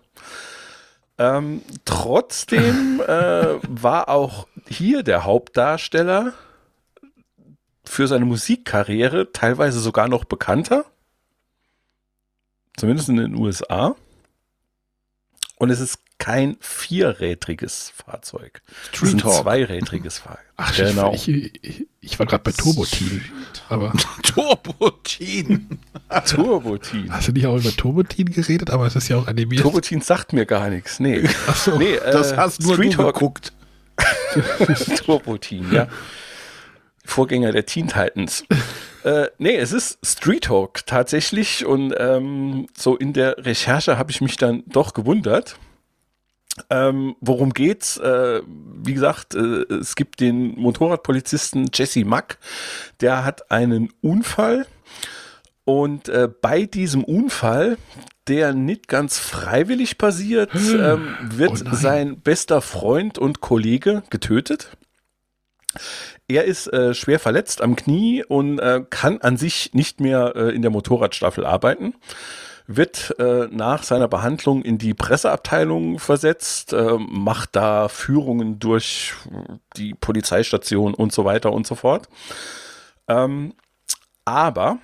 [1.18, 6.34] Ähm, trotzdem äh, war auch hier der Hauptdarsteller
[7.84, 10.84] für seine Musikkarriere teilweise sogar noch bekannter.
[12.76, 13.94] Zumindest in den USA.
[15.58, 18.62] Und es ist kein vierrädriges Fahrzeug.
[18.92, 19.42] Es ist ein Talk.
[19.42, 20.44] zweirädriges Fahrzeug.
[20.56, 21.12] Ach, genau.
[21.12, 23.22] ich, ich, ich war gerade bei Turbotin.
[23.68, 23.92] Aber
[24.22, 25.78] Turbotin.
[26.26, 27.12] Turbotin.
[27.12, 28.70] hast du nicht auch über Turbotin geredet?
[28.70, 29.62] Aber es ist ja auch animiert.
[29.62, 31.00] Turbotin sagt mir gar nichts.
[31.00, 31.28] Nee.
[31.46, 31.76] Ach so.
[31.78, 33.52] nee äh, Das hast nur Street du geguckt.
[35.04, 35.88] Turbo-Team, ja.
[37.06, 38.44] Vorgänger der Teen Titans.
[39.04, 44.20] äh, nee, es ist Street Talk tatsächlich und ähm, so in der Recherche habe ich
[44.20, 45.56] mich dann doch gewundert.
[46.70, 47.98] Ähm, worum geht's?
[47.98, 52.38] Äh, wie gesagt, äh, es gibt den Motorradpolizisten Jesse Mack,
[53.00, 54.66] der hat einen Unfall
[55.66, 57.76] und äh, bei diesem Unfall,
[58.28, 64.76] der nicht ganz freiwillig passiert, ähm, wird Oh sein bester Freund und Kollege getötet.
[66.28, 70.54] Er ist äh, schwer verletzt am Knie und äh, kann an sich nicht mehr äh,
[70.54, 71.94] in der Motorradstaffel arbeiten.
[72.66, 79.14] Wird äh, nach seiner Behandlung in die Presseabteilung versetzt, äh, macht da Führungen durch
[79.76, 82.08] die Polizeistation und so weiter und so fort.
[83.06, 83.54] Ähm,
[84.24, 84.78] aber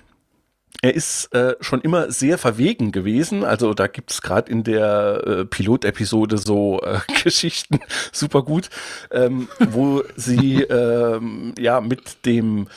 [0.81, 3.43] er ist äh, schon immer sehr verwegen gewesen.
[3.43, 7.79] Also da gibt's es gerade in der äh, Pilotepisode so äh, Geschichten,
[8.11, 8.69] super gut,
[9.11, 12.67] ähm, wo sie ähm, ja mit dem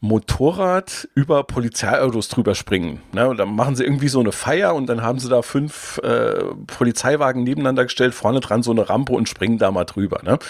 [0.00, 3.00] Motorrad über Polizeiautos drüber springen.
[3.12, 3.28] Ne?
[3.28, 6.42] Und dann machen sie irgendwie so eine Feier und dann haben sie da fünf äh,
[6.66, 10.20] Polizeiwagen nebeneinander gestellt, vorne dran so eine Rampe und springen da mal drüber.
[10.24, 10.40] Ne?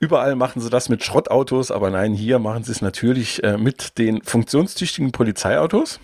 [0.00, 3.98] Überall machen sie das mit Schrottautos, aber nein, hier machen sie es natürlich äh, mit
[3.98, 6.00] den funktionstüchtigen Polizeiautos.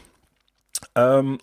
[0.94, 1.38] Ähm,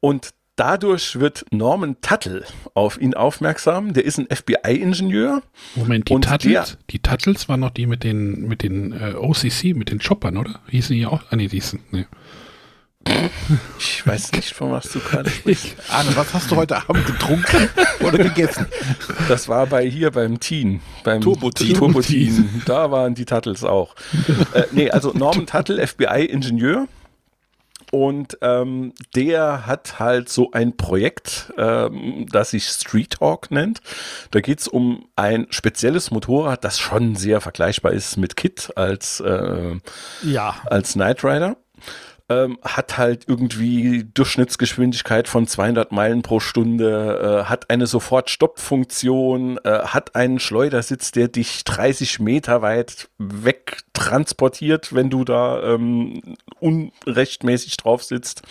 [0.00, 3.92] und dadurch wird Norman Tuttle auf ihn aufmerksam.
[3.94, 5.42] Der ist ein FBI-Ingenieur.
[5.74, 6.76] Moment, die Und Tuttles?
[6.90, 10.60] Die Tuttles waren noch die mit den, mit den äh, OCC, mit den Choppern, oder?
[10.68, 11.22] Hießen die auch?
[11.30, 12.06] Ah, nee, die hießen, nee.
[13.80, 15.74] Ich weiß nicht, von was du gerade sprichst.
[15.90, 17.68] Arne, was hast du heute Abend getrunken
[18.00, 18.66] oder gegessen?
[19.28, 21.74] Das war bei hier beim Teen, beim Turbo-Teen.
[21.74, 22.62] Turbo-Teen.
[22.64, 23.96] Da waren die Tuttles auch.
[24.54, 26.86] äh, nee, also Norman Tuttle, FBI-Ingenieur.
[27.94, 33.82] Und ähm, der hat halt so ein Projekt, ähm, das sich Street Hawk nennt.
[34.30, 39.76] Da geht's um ein spezielles Motorrad, das schon sehr vergleichbar ist mit Kit als äh,
[40.22, 40.56] Ja.
[40.64, 41.56] als Knight Rider.
[42.28, 49.78] Ähm, hat halt irgendwie Durchschnittsgeschwindigkeit von 200 Meilen pro Stunde, äh, hat eine Sofort-Stopp-Funktion, äh,
[49.84, 58.02] hat einen Schleudersitz, der dich 30 Meter weit wegtransportiert, wenn du da ähm, unrechtmäßig drauf
[58.02, 58.42] sitzt.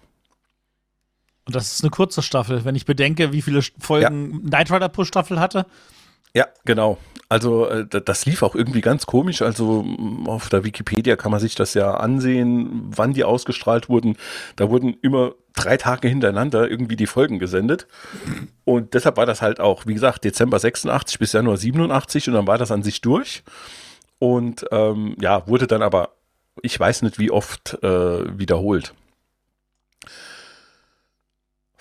[1.46, 5.04] Und das ist eine kurze Staffel, wenn ich bedenke, wie viele Folgen Knight Rider pro
[5.04, 5.66] Staffel hatte.
[6.34, 6.98] Ja, genau.
[7.28, 9.42] Also äh, da- das lief auch irgendwie ganz komisch.
[9.42, 14.16] Also m, auf der Wikipedia kann man sich das ja ansehen, wann die ausgestrahlt wurden.
[14.56, 17.86] Da wurden immer drei Tage hintereinander irgendwie die Folgen gesendet.
[18.64, 22.46] Und deshalb war das halt auch, wie gesagt, Dezember 86 bis Januar 87 und dann
[22.46, 23.42] war das an sich durch.
[24.18, 26.10] Und ähm, ja, wurde dann aber,
[26.62, 28.94] ich weiß nicht wie oft, äh, wiederholt.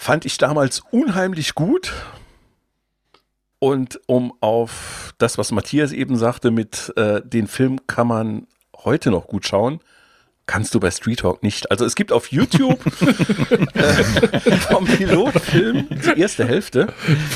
[0.02, 1.94] Fand ich damals unheimlich gut.
[3.60, 8.48] Und um auf das, was Matthias eben sagte, mit äh, den Film kann man
[8.84, 9.80] heute noch gut schauen,
[10.48, 11.70] kannst du bei Street Talk nicht.
[11.70, 12.84] Also es gibt auf YouTube
[13.76, 14.04] äh,
[14.72, 16.88] vom Pilotfilm die erste Hälfte.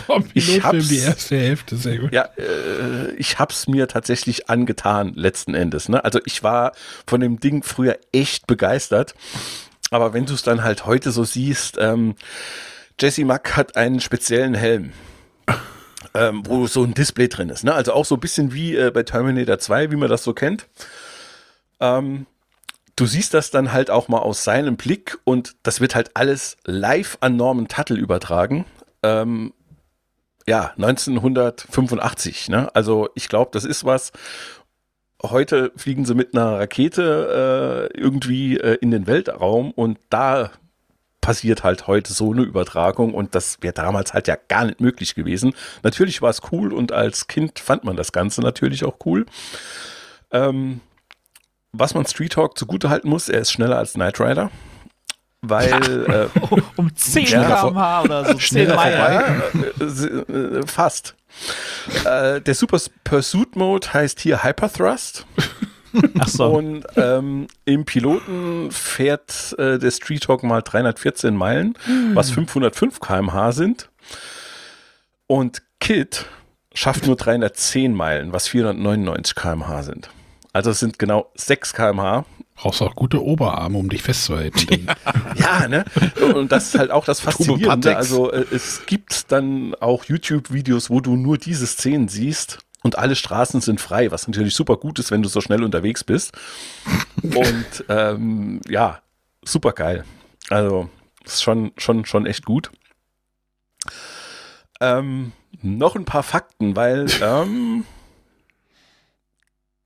[0.08, 2.14] Vom Ich Pilotfilm die erste Hälfte, sehr gut.
[2.14, 5.88] Ja, äh, ich hab's mir tatsächlich angetan letzten Endes.
[5.88, 6.04] Ne?
[6.04, 6.72] Also ich war
[7.06, 9.14] von dem Ding früher echt begeistert.
[9.92, 12.16] Aber wenn du es dann halt heute so siehst, ähm,
[13.00, 14.94] Jesse Mack hat einen speziellen Helm.
[16.14, 17.66] Ähm, wo so ein Display drin ist.
[17.66, 17.74] Ne?
[17.74, 20.66] Also auch so ein bisschen wie äh, bei Terminator 2, wie man das so kennt.
[21.82, 22.26] Ähm,
[22.96, 26.56] du siehst das dann halt auch mal aus seinem Blick und das wird halt alles
[26.64, 28.66] live an Norman Tuttle übertragen.
[29.04, 29.52] Ähm,
[30.48, 32.50] ja, 1985.
[32.50, 32.74] Ne?
[32.74, 34.12] Also ich glaube, das ist was.
[35.32, 40.52] Heute fliegen sie mit einer Rakete äh, irgendwie äh, in den Weltraum und da
[41.22, 45.16] passiert halt heute so eine Übertragung und das wäre damals halt ja gar nicht möglich
[45.16, 45.54] gewesen.
[45.82, 49.26] Natürlich war es cool und als Kind fand man das Ganze natürlich auch cool.
[50.32, 50.82] Ähm,
[51.72, 54.52] was man Street Talk zugute halten muss, er ist schneller als Knight Rider.
[55.42, 58.32] Weil äh, Um 10 Schneller vor- km/h oder so.
[58.34, 59.24] 10 schneller vorbei.
[59.80, 61.16] Äh, äh, fast.
[62.06, 65.26] Äh, der Super Pursuit Mode heißt hier Hyper Thrust.
[66.20, 66.48] Ach so.
[66.48, 71.78] Und ähm, im Piloten fährt äh, der Street Hawk mal 314 Meilen,
[72.14, 73.90] was 505 km/h sind.
[75.28, 76.26] Und Kid
[76.74, 80.10] schafft nur 310 Meilen, was 499 km/h sind.
[80.54, 82.26] Also es sind genau 6 km/h.
[82.56, 84.88] Brauchst auch gute Oberarme, um dich festzuhalten.
[85.36, 85.84] Ja, ne?
[86.34, 87.96] Und das ist halt auch das Faszinierende.
[87.98, 93.16] Also äh, es gibt dann auch YouTube-Videos, wo du nur diese Szenen siehst und alle
[93.16, 96.34] Straßen sind frei, was natürlich super gut ist, wenn du so schnell unterwegs bist.
[97.24, 99.00] Und ähm, ja,
[99.44, 100.06] super geil.
[100.50, 100.88] Also
[101.24, 102.70] ist schon, schon, schon echt gut.
[104.80, 105.32] Ähm,
[105.64, 107.86] noch ein paar Fakten, weil ähm,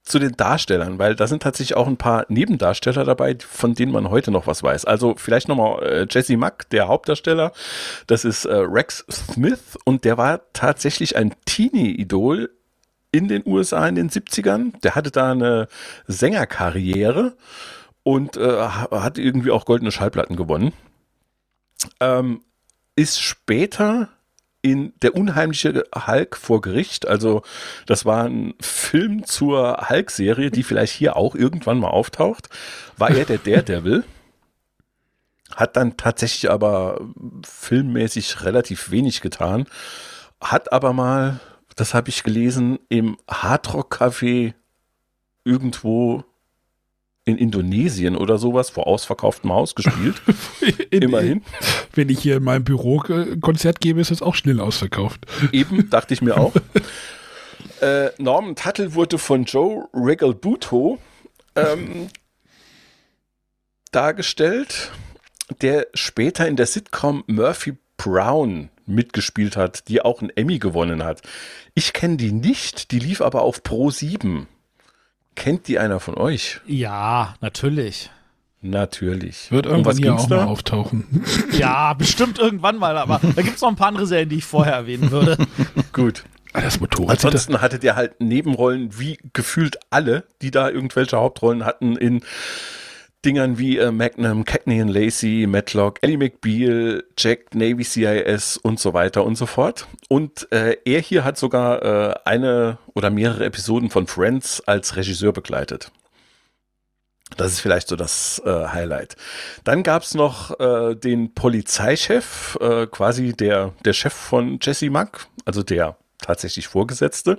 [0.10, 4.10] zu den Darstellern, weil da sind tatsächlich auch ein paar Nebendarsteller dabei, von denen man
[4.10, 4.86] heute noch was weiß.
[4.86, 7.52] Also vielleicht nochmal äh, Jesse Mack, der Hauptdarsteller,
[8.08, 12.50] das ist äh, Rex Smith und der war tatsächlich ein Teenie-Idol
[13.12, 14.80] in den USA in den 70ern.
[14.82, 15.67] Der hatte da eine
[16.08, 17.36] Sängerkarriere
[18.04, 20.74] und äh, ha- hat irgendwie auch goldene Schallplatten gewonnen.
[22.00, 22.41] Ähm,
[22.95, 24.10] ist später
[24.62, 27.43] in Der unheimliche Hulk vor Gericht, also
[27.86, 32.50] das war ein Film zur Hulk-Serie, die vielleicht hier auch irgendwann mal auftaucht,
[32.98, 34.04] war er der Daredevil.
[35.56, 37.02] Hat dann tatsächlich aber
[37.45, 39.65] filmmäßig relativ wenig getan.
[40.41, 41.39] Hat aber mal,
[41.76, 44.54] das habe ich gelesen, im Hardrock-Café
[45.43, 46.24] irgendwo
[47.30, 50.22] in Indonesien oder sowas vor ausverkauftem Haus gespielt.
[50.92, 51.44] In- Immerhin.
[51.94, 55.26] Wenn ich hier in meinem Büro äh, Konzert gebe, ist es auch schnell ausverkauft.
[55.52, 56.54] Eben, dachte ich mir auch.
[57.82, 60.98] äh, Norman Tuttle wurde von Joe Regalbuto
[61.56, 62.08] ähm,
[63.92, 64.92] dargestellt,
[65.62, 71.22] der später in der Sitcom Murphy Brown mitgespielt hat, die auch einen Emmy gewonnen hat.
[71.76, 74.48] Ich kenne die nicht, die lief aber auf Pro 7.
[75.39, 76.60] Kennt die einer von euch?
[76.67, 78.12] Ja, natürlich.
[78.62, 79.49] Natürlich.
[79.52, 81.23] Wird irgendwann hier auch mal auftauchen.
[81.58, 84.45] Ja, bestimmt irgendwann mal, aber da gibt es noch ein paar andere Serien, die ich
[84.45, 85.38] vorher erwähnen würde.
[85.93, 86.23] Gut.
[86.52, 87.15] Ah, das Motorrad.
[87.17, 92.21] das- Ansonsten hattet ihr halt Nebenrollen wie gefühlt alle, die da irgendwelche Hauptrollen hatten in
[93.25, 98.93] Dingern wie äh, Magnum, Cagney and Lacey, Matlock, Ellie McBeal, Jack, Navy CIS und so
[98.93, 99.88] weiter und so fort.
[100.08, 105.34] Und äh, er hier hat sogar äh, eine oder mehrere Episoden von Friends als Regisseur
[105.34, 105.91] begleitet.
[107.36, 109.15] Das ist vielleicht so das äh, Highlight.
[109.63, 115.62] Dann gab's noch äh, den Polizeichef, äh, quasi der, der Chef von Jesse Mack, also
[115.62, 117.38] der tatsächlich Vorgesetzte,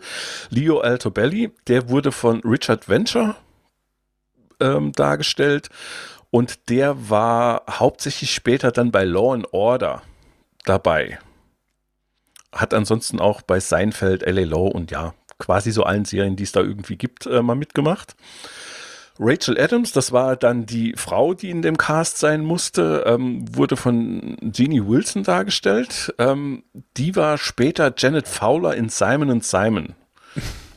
[0.50, 1.50] Leo Altobelli.
[1.66, 3.36] Der wurde von Richard Venture
[4.61, 5.68] ähm, dargestellt
[6.31, 10.03] und der war hauptsächlich später dann bei Law and Order
[10.64, 11.18] dabei.
[12.53, 16.53] Hat ansonsten auch bei Seinfeld, LA Law und ja, quasi so allen Serien, die es
[16.53, 18.14] da irgendwie gibt, äh, mal mitgemacht.
[19.23, 23.77] Rachel Adams, das war dann die Frau, die in dem Cast sein musste, ähm, wurde
[23.77, 26.14] von Jeannie Wilson dargestellt.
[26.18, 26.64] Ähm,
[26.96, 29.94] die war später Janet Fowler in Simon Simon.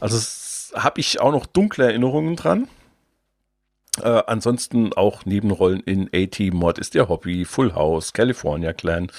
[0.02, 0.20] Also
[0.76, 2.68] habe ich auch noch dunkle Erinnerungen dran.
[4.02, 9.12] Äh, ansonsten auch Nebenrollen in A-Team, Mod ist ihr Hobby, Full House, California Clan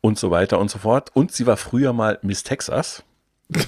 [0.00, 1.10] und so weiter und so fort.
[1.14, 3.02] Und sie war früher mal Miss Texas.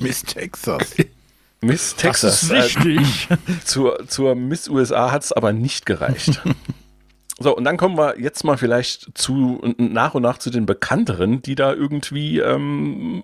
[0.00, 0.94] Miss Texas.
[1.60, 2.50] Miss Texas.
[2.50, 3.28] äh, wichtig.
[3.64, 6.40] zur, zur Miss USA hat es aber nicht gereicht.
[7.38, 11.42] so, und dann kommen wir jetzt mal vielleicht zu nach und nach zu den bekannteren,
[11.42, 13.22] die da irgendwie ähm,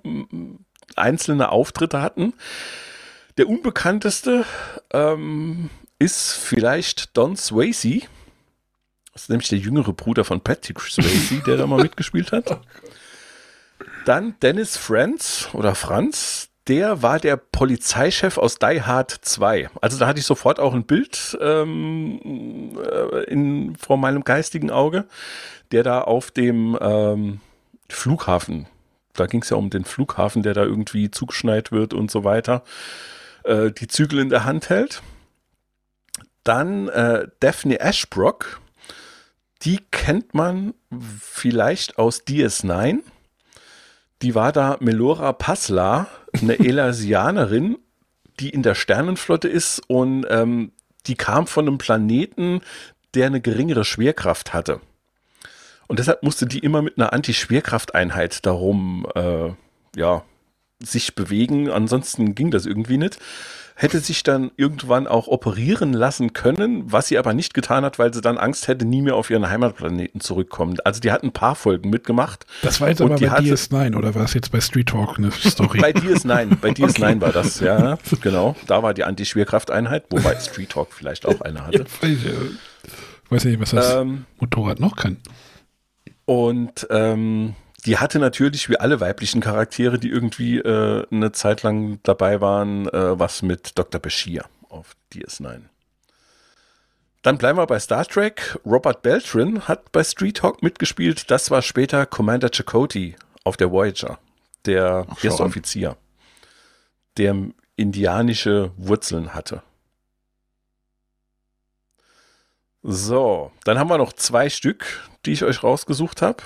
[0.95, 2.35] einzelne Auftritte hatten.
[3.39, 4.45] Der unbekannteste
[4.93, 8.01] ähm, ist vielleicht Don Swayze.
[9.13, 12.61] Das ist nämlich der jüngere Bruder von Patrick Swayze, der da mal mitgespielt hat.
[14.05, 19.71] Dann Dennis Franz oder Franz, der war der Polizeichef aus Die Hard 2.
[19.81, 25.07] Also da hatte ich sofort auch ein Bild ähm, äh, in, vor meinem geistigen Auge,
[25.73, 27.41] der da auf dem ähm,
[27.89, 28.67] Flughafen,
[29.15, 32.63] da ging es ja um den Flughafen, der da irgendwie zugeschneit wird und so weiter,
[33.45, 35.03] äh, die Zügel in der Hand hält.
[36.45, 38.61] Dann äh, Daphne Ashbrook,
[39.63, 40.75] die kennt man
[41.21, 43.01] vielleicht aus DS9
[44.23, 47.79] die war da Melora Pasla, eine Elasianerin,
[48.41, 50.73] die in der Sternenflotte ist und ähm,
[51.07, 52.61] die kam von einem Planeten,
[53.15, 54.81] der eine geringere Schwerkraft hatte.
[55.87, 59.51] Und deshalb musste die immer mit einer Anti-Schwerkrafteinheit darum, äh,
[59.97, 60.23] ja,
[60.81, 61.71] sich bewegen.
[61.71, 63.19] Ansonsten ging das irgendwie nicht.
[63.81, 68.13] Hätte sich dann irgendwann auch operieren lassen können, was sie aber nicht getan hat, weil
[68.13, 70.79] sie dann Angst hätte, nie mehr auf ihren Heimatplaneten zurückkommen.
[70.85, 72.45] Also die hat ein paar Folgen mitgemacht.
[72.63, 75.19] Das war jetzt aber die bei hatte- DS9 oder war es jetzt bei Street Talk
[75.19, 75.79] eine Story?
[75.81, 78.57] Bei DS9, bei DS9 war das, ja, genau.
[78.67, 81.85] Da war die Anti-Schwerkrafteinheit, wobei Street Talk vielleicht auch eine hatte.
[82.03, 82.19] ich,
[83.31, 85.19] weiß nicht, was das Ähm, Motorrad noch kann.
[86.25, 87.55] und ähm,
[87.87, 92.89] die hatte natürlich, wie alle weiblichen Charaktere, die irgendwie äh, eine Zeit lang dabei waren,
[92.89, 94.01] äh, was mit Dr.
[94.01, 95.63] Bashir auf DS9.
[97.23, 98.59] Dann bleiben wir bei Star Trek.
[98.65, 101.31] Robert Beltran hat bei Street Talk mitgespielt.
[101.31, 104.19] Das war später Commander Chakotay auf der Voyager,
[104.65, 105.49] der Ach, erste an.
[105.49, 105.97] Offizier,
[107.17, 107.37] der
[107.77, 109.63] indianische Wurzeln hatte.
[112.83, 116.43] So, dann haben wir noch zwei Stück, die ich euch rausgesucht habe.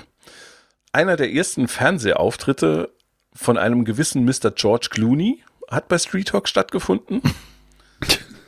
[0.92, 2.92] Einer der ersten Fernsehauftritte
[3.32, 4.50] von einem gewissen Mr.
[4.54, 7.22] George Clooney hat bei Street Talk stattgefunden.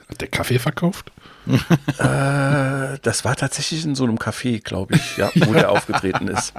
[0.07, 1.13] Hat der Kaffee verkauft?
[1.47, 6.53] Äh, das war tatsächlich in so einem Café, glaube ich, ja, wo der aufgetreten ist.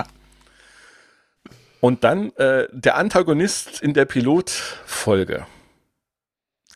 [1.79, 5.45] Und dann äh, der Antagonist in der Pilotfolge.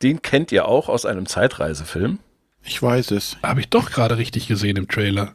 [0.03, 2.19] Den kennt ihr auch aus einem Zeitreisefilm.
[2.61, 3.37] Ich weiß es.
[3.41, 5.33] Habe ich doch gerade richtig gesehen im Trailer.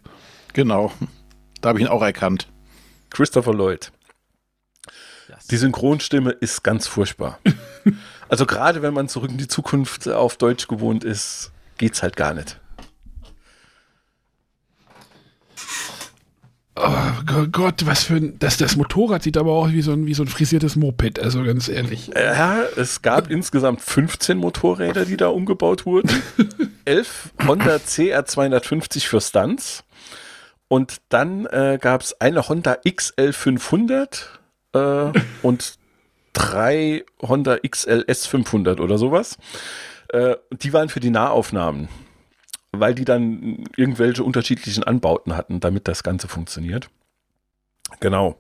[0.52, 0.92] Genau.
[1.60, 2.46] Da habe ich ihn auch erkannt.
[3.14, 3.90] Christopher Lloyd.
[5.50, 7.38] Die Synchronstimme ist ganz furchtbar.
[8.30, 12.32] Also gerade wenn man zurück in die Zukunft auf Deutsch gewohnt ist, geht's halt gar
[12.32, 12.58] nicht.
[16.76, 16.90] Oh
[17.26, 18.38] Go- Gott, was für ein.
[18.40, 21.44] Das, das Motorrad sieht aber auch wie so ein, wie so ein frisiertes Moped, also
[21.44, 22.08] ganz ehrlich.
[22.16, 26.10] Ja, es gab insgesamt 15 Motorräder, die da umgebaut wurden.
[26.86, 29.84] 11 Honda CR250 für Stunts.
[30.68, 34.24] Und dann äh, gab es eine Honda XL500
[34.74, 35.12] äh,
[35.42, 35.78] und
[36.32, 39.38] drei Honda XLS 500 oder sowas.
[40.08, 41.88] Äh, die waren für die Nahaufnahmen,
[42.72, 46.90] weil die dann irgendwelche unterschiedlichen Anbauten hatten, damit das Ganze funktioniert.
[48.00, 48.38] Genau.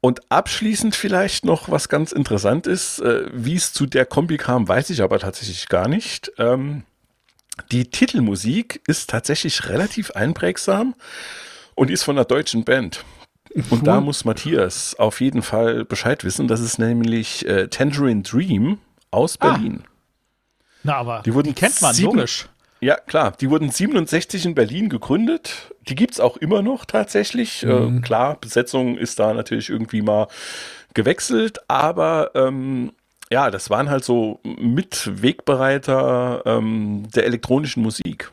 [0.00, 4.68] Und abschließend vielleicht noch was ganz interessant ist, äh, wie es zu der Kombi kam,
[4.68, 6.30] weiß ich aber tatsächlich gar nicht.
[6.36, 6.82] Ähm,
[7.70, 10.94] die Titelmusik ist tatsächlich relativ einprägsam
[11.74, 13.04] und die ist von einer deutschen Band.
[13.70, 16.48] Und da muss Matthias auf jeden Fall Bescheid wissen.
[16.48, 18.78] Das ist nämlich äh, Tangerine Dream
[19.12, 19.52] aus Ah.
[19.52, 19.84] Berlin.
[20.82, 22.46] Na, aber Die wurden kennt man, sieben- logisch.
[22.80, 23.32] Ja, klar.
[23.40, 25.72] Die wurden 67 in Berlin gegründet.
[25.88, 27.62] Die gibt's auch immer noch tatsächlich.
[27.62, 30.26] Äh, klar, Besetzung ist da natürlich irgendwie mal
[30.92, 32.92] gewechselt, aber ähm,
[33.34, 38.30] ja, das waren halt so Mitwegbereiter ähm, der elektronischen Musik.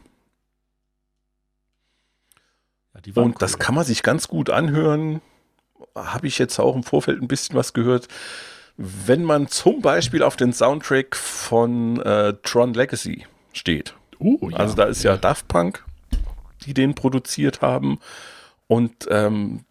[2.94, 5.22] Ja, Und das kann man sich ganz gut anhören.
[5.96, 8.10] Habe ich jetzt auch im Vorfeld ein bisschen was gehört.
[8.78, 13.96] Wenn man zum Beispiel auf den Soundtrack von äh, Tron Legacy steht.
[14.20, 14.58] Oh, ja.
[14.58, 15.84] Also da ist ja Daft Punk,
[16.68, 17.98] die den produziert haben.
[18.68, 19.66] Und ähm,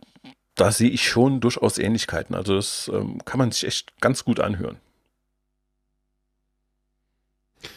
[0.57, 2.35] da sehe ich schon durchaus Ähnlichkeiten.
[2.35, 4.79] Also das ähm, kann man sich echt ganz gut anhören.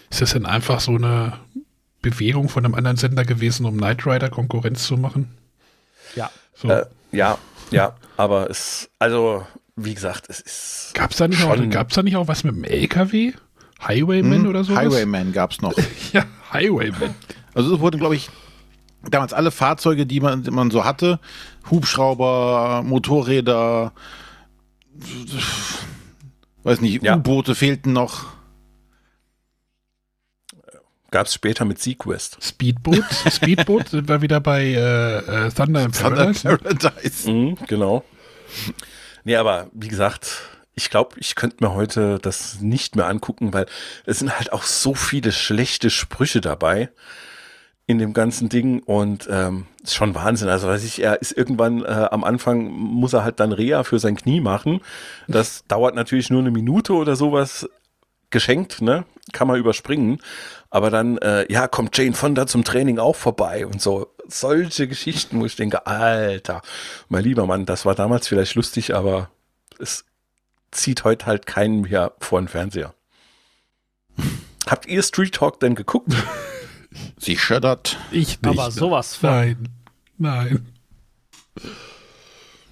[0.09, 1.34] Ist das denn einfach so eine
[2.01, 5.34] Bewegung von einem anderen Sender gewesen, um Knight Rider Konkurrenz zu machen?
[6.15, 6.29] Ja.
[6.55, 6.69] So.
[6.69, 7.38] Äh, ja,
[7.71, 12.03] ja, aber es, also wie gesagt, es ist gab's da, nicht auch, schon- gab's da
[12.03, 13.34] nicht auch was mit dem LKW?
[13.88, 14.75] Highwayman Hm, oder so?
[14.75, 15.73] Highwayman gab's noch.
[16.13, 17.15] Ja, Highwayman.
[17.53, 18.29] Also es wurden, glaube ich,
[19.09, 21.19] damals alle Fahrzeuge, die man, die man so hatte,
[21.69, 23.91] Hubschrauber, Motorräder,
[26.63, 27.15] weiß nicht, Ja.
[27.17, 28.25] U-Boote fehlten noch.
[31.14, 32.39] Gab es später mit Sequest.
[32.41, 33.05] Speedboat.
[33.32, 36.57] Speedboat sind wir wieder bei äh, äh, Thunder in Thunder Paradise.
[36.57, 37.32] Paradise.
[37.32, 38.03] Mhm, genau.
[39.24, 40.41] Nee, aber wie gesagt,
[40.74, 43.68] ich glaube, ich könnte mir heute das nicht mehr angucken, weil
[44.07, 46.89] es sind halt auch so viele schlechte Sprüche dabei
[47.86, 50.49] in dem ganzen Ding und ähm, ist schon Wahnsinn.
[50.49, 53.99] Also weiß ich, er ist irgendwann äh, am Anfang muss er halt dann Reha für
[53.99, 54.82] sein Knie machen.
[55.28, 57.70] Das dauert natürlich nur eine Minute oder sowas
[58.32, 59.05] geschenkt, ne?
[59.32, 60.20] Kann man überspringen.
[60.74, 64.07] Aber dann, äh, ja, kommt Jane Fonda zum Training auch vorbei und so.
[64.28, 66.63] Solche Geschichten, wo ich denke, Alter,
[67.09, 69.30] mein lieber Mann, das war damals vielleicht lustig, aber
[69.78, 70.03] es
[70.71, 72.95] zieht heute halt keinen mehr vor den Fernseher.
[74.67, 76.11] Habt ihr Street Talk denn geguckt?
[77.19, 77.99] Sie schöttert.
[78.09, 78.59] Ich nicht.
[78.59, 79.30] Aber sowas von.
[79.30, 79.69] Nein.
[80.17, 80.65] Nein.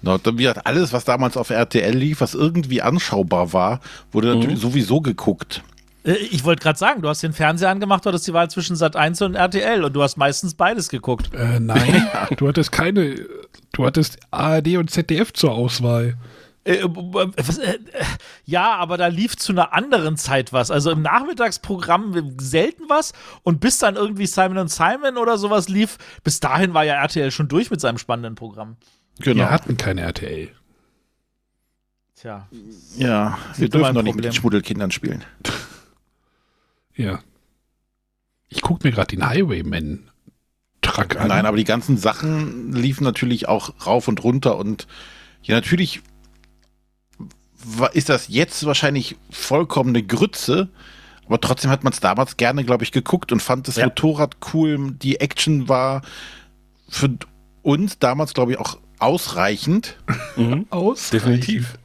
[0.00, 3.78] Na, dann, gesagt, alles, was damals auf RTL lief, was irgendwie anschaubar war,
[4.10, 5.62] wurde natürlich sowieso geguckt.
[6.04, 8.76] Äh, Ich wollte gerade sagen, du hast den Fernseher angemacht, du hattest die Wahl zwischen
[8.76, 11.30] Sat 1 und RTL und du hast meistens beides geguckt.
[11.34, 12.08] Äh, nein.
[12.36, 13.26] Du hattest keine.
[13.72, 16.16] Du hattest ARD und ZDF zur Auswahl.
[16.64, 17.60] Äh, äh, was,
[18.44, 20.70] ja, aber da lief zu einer anderen Zeit was.
[20.70, 26.38] Also im Nachmittagsprogramm selten was und bis dann irgendwie Simon Simon oder sowas lief, bis
[26.40, 28.76] dahin war ja RTL schon durch mit seinem spannenden Programm.
[29.20, 29.38] Genau.
[29.38, 30.50] Wir hatten keine RTL.
[32.14, 32.46] Tja.
[32.96, 35.24] ja, wir dürfen doch nicht mit den Schmuddelkindern spielen.
[36.96, 37.20] Ja.
[38.48, 41.28] Ich gucke mir gerade den Highwayman-Truck an.
[41.28, 44.86] Nein, aber die ganzen Sachen liefen natürlich auch rauf und runter und
[45.42, 46.02] ja, natürlich
[47.92, 50.68] ist das jetzt wahrscheinlich vollkommene Grütze,
[51.26, 53.86] aber trotzdem hat man es damals gerne, glaube ich, geguckt und fand das Ja.
[53.86, 54.92] Motorrad cool.
[54.92, 56.02] Die Action war
[56.88, 57.16] für
[57.62, 59.96] uns damals, glaube ich, auch ausreichend.
[60.36, 61.10] Mhm, aus.
[61.10, 61.78] definitiv.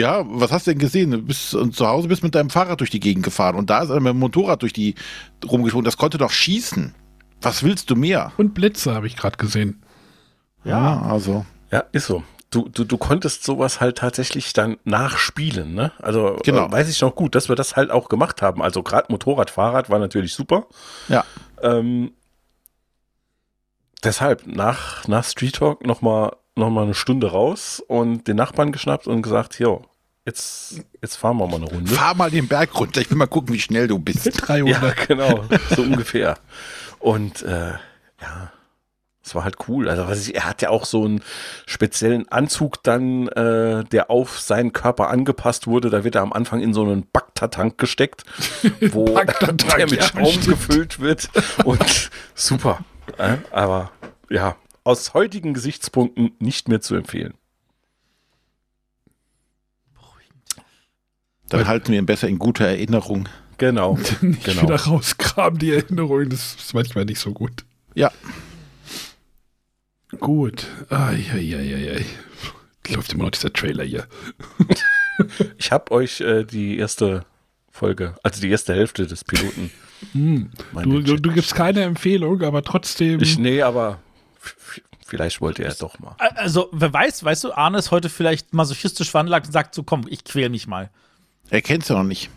[0.00, 1.10] Ja, was hast du denn gesehen?
[1.10, 3.82] Du bist äh, zu Hause bist mit deinem Fahrrad durch die Gegend gefahren und da
[3.82, 4.94] ist einer mit dem Motorrad durch die
[5.44, 5.84] rumgesprungen.
[5.84, 6.94] Das konnte doch schießen.
[7.42, 8.32] Was willst du mehr?
[8.38, 9.82] Und Blitze habe ich gerade gesehen.
[10.64, 11.44] Ja, also.
[11.70, 12.22] Ja, ist so.
[12.50, 15.92] Du, du, du konntest sowas halt tatsächlich dann nachspielen, ne?
[15.98, 16.66] Also Genau.
[16.66, 18.60] äh, weiß ich noch gut, dass wir das halt auch gemacht haben.
[18.60, 20.66] Also gerade Motorrad, Fahrrad war natürlich super.
[21.08, 21.24] Ja.
[21.62, 22.12] Ähm,
[24.02, 29.06] deshalb nach, nach Street Talk nochmal noch mal eine Stunde raus und den Nachbarn geschnappt
[29.06, 29.82] und gesagt, jo,
[30.30, 31.90] jetzt, jetzt fahren wir mal eine Runde.
[31.90, 33.00] Fahr mal den Berg runter.
[33.00, 34.26] Ich will mal gucken, wie schnell du bist.
[34.48, 34.82] 300.
[34.82, 36.38] Ja, genau, so ungefähr.
[36.98, 37.72] Und äh,
[38.20, 38.52] ja,
[39.24, 39.88] es war halt cool.
[39.88, 41.22] Also was ich, er hat ja auch so einen
[41.66, 45.90] speziellen Anzug dann, äh, der auf seinen Körper angepasst wurde.
[45.90, 48.24] Da wird er am Anfang in so einen Bakta-Tank gesteckt,
[48.92, 51.28] wo der mit Schaum gefüllt wird.
[51.64, 52.80] Und super.
[53.18, 53.90] Äh, aber
[54.28, 57.34] ja, aus heutigen Gesichtspunkten nicht mehr zu empfehlen.
[61.50, 63.28] Dann halten wir ihn besser in guter Erinnerung.
[63.58, 64.62] Genau, Nicht genau.
[64.62, 66.30] wieder rauskramen, die Erinnerungen.
[66.30, 67.64] Das ist manchmal nicht so gut.
[67.94, 68.10] Ja.
[70.18, 70.66] Gut.
[70.88, 72.04] Eieieiei.
[72.88, 74.06] Läuft immer noch dieser Trailer hier.
[75.58, 77.24] Ich habe euch äh, die erste
[77.70, 79.70] Folge, also die erste Hälfte des Piloten.
[80.12, 80.50] Hm.
[80.82, 83.20] Du, du, du gibst keine Empfehlung, aber trotzdem.
[83.20, 84.00] Ich, nee, aber
[85.04, 86.14] vielleicht wollte er doch mal.
[86.18, 90.06] Also, wer weiß, weißt du, Arne ist heute vielleicht masochistisch veranlagt und sagt so, komm,
[90.08, 90.90] ich quäl mich mal.
[91.50, 92.30] Er kennt ja noch nicht.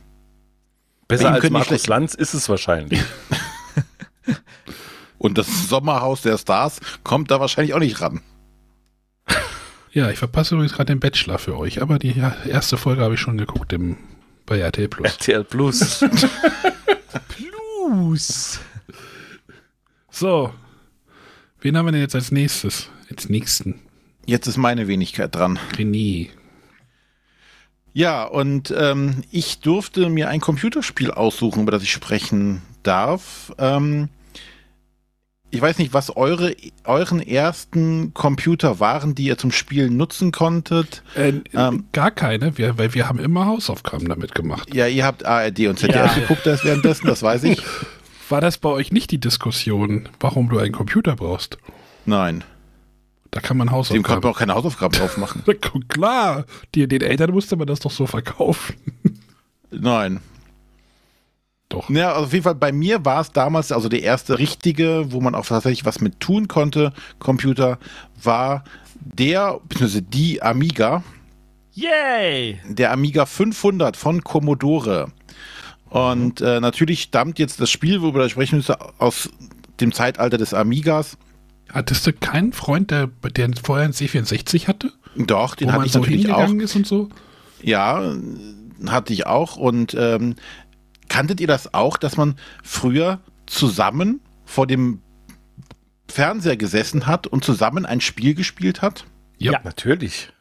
[1.08, 3.02] Besser als Markus Lanz ist es wahrscheinlich.
[5.18, 8.22] Und das Sommerhaus der Stars kommt da wahrscheinlich auch nicht ran.
[9.92, 13.14] Ja, ich verpasse übrigens gerade den Bachelor für euch, aber die ja, erste Folge habe
[13.14, 13.98] ich schon geguckt im,
[14.46, 15.08] bei RTL Plus.
[15.08, 16.04] RTL Plus.
[17.28, 18.60] Plus.
[20.10, 20.54] So.
[21.62, 22.90] Wen haben wir denn jetzt als nächstes?
[23.10, 23.82] Als nächsten.
[24.26, 25.60] Jetzt ist meine Wenigkeit dran.
[25.76, 26.30] René.
[27.94, 33.54] Ja, und ähm, ich durfte mir ein Computerspiel aussuchen, über das ich sprechen darf.
[33.60, 34.10] Ähm,
[35.52, 41.04] ich weiß nicht, was eure euren ersten Computer waren, die ihr zum Spielen nutzen konntet.
[41.16, 41.86] Äh, Ähm.
[41.92, 44.74] gar keine, wir, weil wir haben immer Hausaufgaben damit gemacht.
[44.74, 46.22] Ja, ihr habt ARD und ZDF Ja.
[46.22, 47.62] geguckt das währenddessen, das weiß ich.
[48.30, 51.60] War das bei euch nicht die Diskussion, warum du einen Computer brauchst?
[52.08, 52.44] Nein,
[53.34, 54.26] Da kann man dem konnte man Hausaufgaben.
[54.26, 55.44] auch keine Hausaufgaben drauf machen.
[55.88, 58.76] Klar, die, den Eltern musste man das doch so verkaufen.
[59.72, 60.20] Nein.
[61.68, 61.90] Doch.
[61.90, 65.20] Ja, also auf jeden Fall bei mir war es damals, also der erste richtige, wo
[65.20, 67.80] man auch tatsächlich was mit tun konnte, Computer,
[68.22, 68.66] war
[69.00, 71.02] der, beziehungsweise die Amiga,
[71.74, 72.60] Yay!
[72.68, 75.12] der Amiga 500 von Commodore.
[75.90, 79.28] Und äh, natürlich stammt jetzt das Spiel, worüber wir sprechen müssen, aus
[79.80, 81.18] dem Zeitalter des Amigas.
[81.70, 84.92] Hattest du keinen Freund, der, der vorher einen C64 hatte?
[85.16, 86.38] Doch, den wo hatte man ich so natürlich auch.
[86.38, 87.10] hingegangen ist und so?
[87.62, 88.14] Ja,
[88.88, 89.58] hatte ich auch.
[89.58, 90.36] Und ähm,
[91.08, 95.02] kanntet ihr das auch, dass man früher zusammen vor dem
[96.08, 99.06] Fernseher gesessen hat und zusammen ein Spiel gespielt hat?
[99.38, 99.54] Ja.
[99.54, 99.62] Ja.
[99.64, 100.33] Natürlich.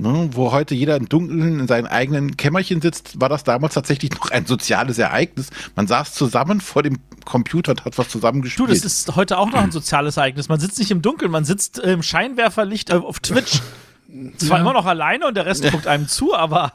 [0.00, 4.12] Ne, wo heute jeder im Dunkeln in seinem eigenen Kämmerchen sitzt, war das damals tatsächlich
[4.12, 5.50] noch ein soziales Ereignis.
[5.74, 8.70] Man saß zusammen vor dem Computer und hat was zusammen Du, gespielt.
[8.70, 10.48] das ist heute auch noch ein soziales Ereignis.
[10.48, 13.60] Man sitzt nicht im Dunkeln, man sitzt im Scheinwerferlicht äh, auf Twitch.
[14.38, 14.62] Zwar Ja.
[14.62, 16.72] immer noch alleine und der Rest guckt einem zu, aber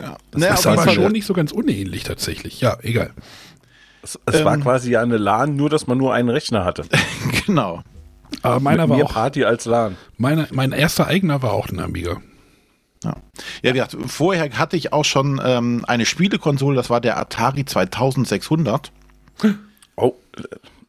[0.00, 0.16] ja.
[0.30, 2.60] das Ne, ist war Fall, schon nicht so ganz unähnlich tatsächlich.
[2.60, 3.12] Ja, egal.
[4.02, 4.62] Es, es war Ähm.
[4.62, 6.84] quasi ja eine LAN, nur dass man nur einen Rechner hatte.
[7.46, 7.82] genau.
[8.42, 9.96] Aber meiner war auch, Party als LAN.
[10.16, 12.20] meine, mein erster eigener war auch ein Amiga.
[13.04, 13.16] Ja,
[13.62, 17.64] ja wie gesagt, vorher hatte ich auch schon ähm, eine Spielekonsole, das war der Atari
[17.64, 18.92] 2600.
[19.96, 20.14] Oh,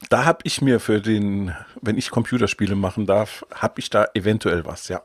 [0.09, 4.65] da habe ich mir für den, wenn ich Computerspiele machen darf, habe ich da eventuell
[4.65, 5.01] was, ja.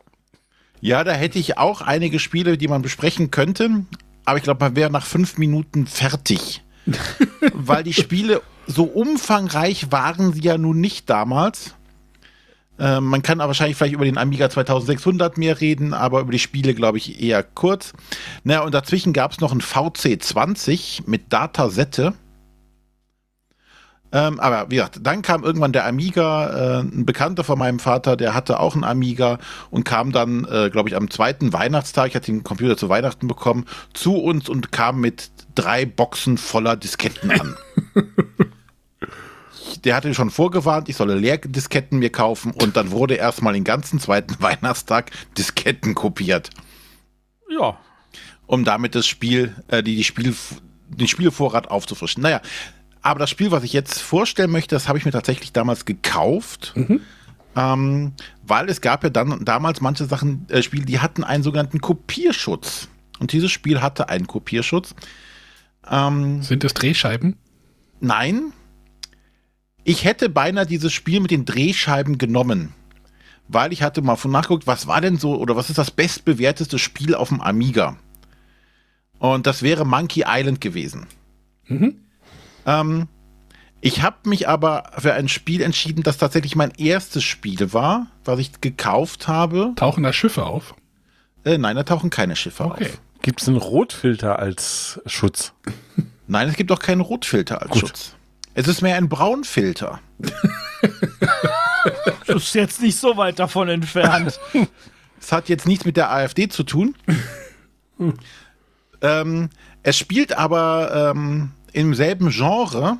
[0.80, 3.86] Ja, da hätte ich auch einige Spiele, die man besprechen könnte,
[4.24, 6.62] aber ich glaube, man wäre nach fünf Minuten fertig.
[7.52, 11.75] Weil die Spiele so umfangreich waren sie ja nun nicht damals.
[12.78, 16.38] Ähm, man kann aber wahrscheinlich vielleicht über den Amiga 2600 mehr reden, aber über die
[16.38, 17.92] Spiele glaube ich eher kurz.
[18.44, 22.14] Na, und dazwischen gab es noch ein VC20 mit Datasette.
[24.12, 28.16] Ähm, aber wie gesagt, dann kam irgendwann der Amiga, äh, ein Bekannter von meinem Vater,
[28.16, 29.38] der hatte auch einen Amiga
[29.70, 33.26] und kam dann, äh, glaube ich, am zweiten Weihnachtstag, ich hatte den Computer zu Weihnachten
[33.26, 37.56] bekommen, zu uns und kam mit drei Boxen voller Disketten an.
[39.84, 44.00] der hatte schon vorgewarnt, ich solle Leerdisketten mir kaufen und dann wurde erstmal den ganzen
[44.00, 46.50] zweiten Weihnachtstag Disketten kopiert,
[47.48, 47.78] ja.
[48.46, 50.34] um damit das Spiel, äh, die, die Spiel,
[50.88, 52.22] den Spielvorrat aufzufrischen.
[52.22, 52.40] Naja,
[53.02, 56.74] aber das Spiel, was ich jetzt vorstellen möchte, das habe ich mir tatsächlich damals gekauft.
[57.56, 58.12] Ähm,
[58.42, 62.88] weil es gab ja dann damals manche Sachen, äh, Spiele, die hatten einen sogenannten Kopierschutz.
[63.18, 64.94] Und dieses Spiel hatte einen Kopierschutz.
[65.90, 67.36] Ähm, Sind das Drehscheiben?
[68.00, 68.52] Nein.
[69.88, 72.72] Ich hätte beinahe dieses Spiel mit den Drehscheiben genommen.
[73.46, 76.80] Weil ich hatte mal von nachgeguckt, was war denn so, oder was ist das bestbewerteste
[76.80, 77.96] Spiel auf dem Amiga?
[79.20, 81.06] Und das wäre Monkey Island gewesen.
[82.66, 83.06] Ähm,
[83.80, 88.40] ich habe mich aber für ein Spiel entschieden, das tatsächlich mein erstes Spiel war, was
[88.40, 89.72] ich gekauft habe.
[89.76, 90.74] Tauchen da Schiffe auf?
[91.44, 92.86] Äh, nein, da tauchen keine Schiffe Okay.
[92.86, 93.00] auf.
[93.22, 95.52] Gibt es einen Rotfilter als Schutz?
[96.26, 97.80] Nein, es gibt auch keinen Rotfilter als Gut.
[97.82, 98.15] Schutz.
[98.56, 100.00] Es ist mehr ein Braunfilter.
[102.26, 104.40] Das ist jetzt nicht so weit davon entfernt.
[105.20, 106.94] Es hat jetzt nichts mit der AfD zu tun.
[109.00, 109.48] ähm,
[109.82, 112.98] es spielt aber ähm, im selben Genre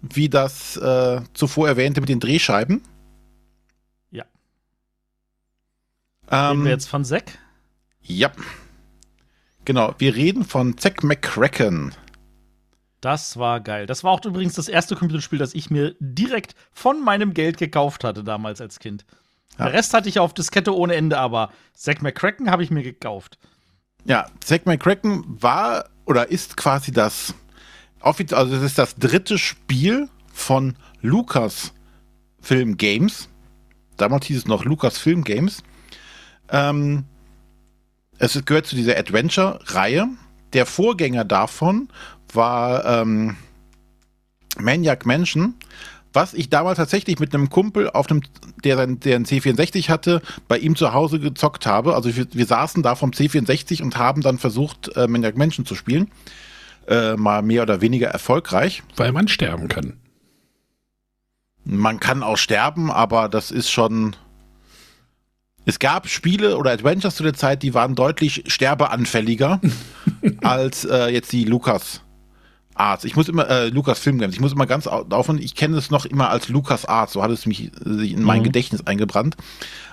[0.00, 2.82] wie das äh, zuvor erwähnte mit den Drehscheiben.
[4.10, 4.24] Ja.
[6.30, 7.38] Reden Ähm, wir jetzt von Zack?
[8.02, 8.30] ja.
[9.64, 11.94] Genau, wir reden von Zack McCracken.
[13.04, 13.84] Das war geil.
[13.84, 18.02] Das war auch übrigens das erste Computerspiel, das ich mir direkt von meinem Geld gekauft
[18.02, 19.04] hatte damals als Kind.
[19.58, 19.66] Ja.
[19.66, 23.38] Der Rest hatte ich auf Diskette ohne Ende, aber Zack McCracken habe ich mir gekauft.
[24.06, 27.34] Ja, Zack McCracken war oder ist quasi das
[28.00, 31.74] offiziell, also das ist das dritte Spiel von Lucas
[32.40, 33.28] Film Games.
[33.98, 35.62] Damals hieß es noch Lucas Film Games.
[36.48, 37.04] Ähm,
[38.16, 40.08] es gehört zu dieser Adventure-Reihe.
[40.54, 41.88] Der Vorgänger davon
[42.34, 43.36] war ähm,
[44.58, 45.54] Maniac Mansion.
[46.12, 48.22] was ich damals tatsächlich mit einem Kumpel auf dem,
[48.62, 51.94] der, sein- der einen C64 hatte, bei ihm zu Hause gezockt habe.
[51.96, 55.74] Also wir, wir saßen da vom C64 und haben dann versucht, äh, Maniac Mansion zu
[55.74, 56.10] spielen.
[56.86, 58.82] Äh, mal mehr oder weniger erfolgreich.
[58.94, 59.94] Weil man sterben kann.
[61.64, 64.14] Man kann auch sterben, aber das ist schon.
[65.66, 69.62] Es gab Spiele oder Adventures zu der Zeit, die waren deutlich sterbeanfälliger
[70.42, 72.02] als äh, jetzt die Lucas
[72.74, 73.04] Arts.
[73.04, 75.76] Ich muss immer, äh, Lucas Film Games, ich muss immer ganz au- aufhören, ich kenne
[75.76, 78.44] es noch immer als Lucas Arts, so hat es mich äh, sich in mein Mhm.
[78.44, 79.36] Gedächtnis eingebrannt.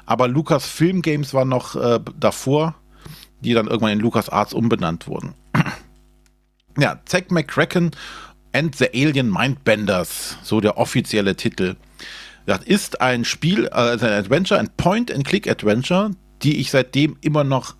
[0.05, 2.75] Aber Lucas Film Games war noch äh, davor,
[3.41, 5.34] die dann irgendwann in Lucas Arts umbenannt wurden.
[6.77, 7.91] ja, Zack McCracken
[8.53, 11.75] and the Alien Mindbenders, so der offizielle Titel.
[12.45, 16.11] Das ist ein Spiel, also ein Adventure, ein Point-and-Click-Adventure,
[16.41, 17.75] die ich seitdem immer noch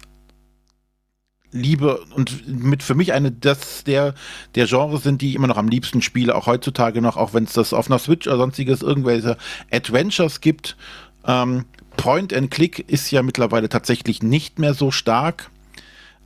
[1.52, 4.14] liebe und mit für mich eine das der
[4.56, 7.44] der Genres sind, die ich immer noch am liebsten spiele, auch heutzutage noch, auch wenn
[7.44, 9.38] es das auf einer Switch oder sonstiges irgendwelche
[9.72, 10.78] Adventures gibt.
[11.26, 11.66] Ähm,
[11.98, 15.52] Point and Click ist ja mittlerweile tatsächlich nicht mehr so stark.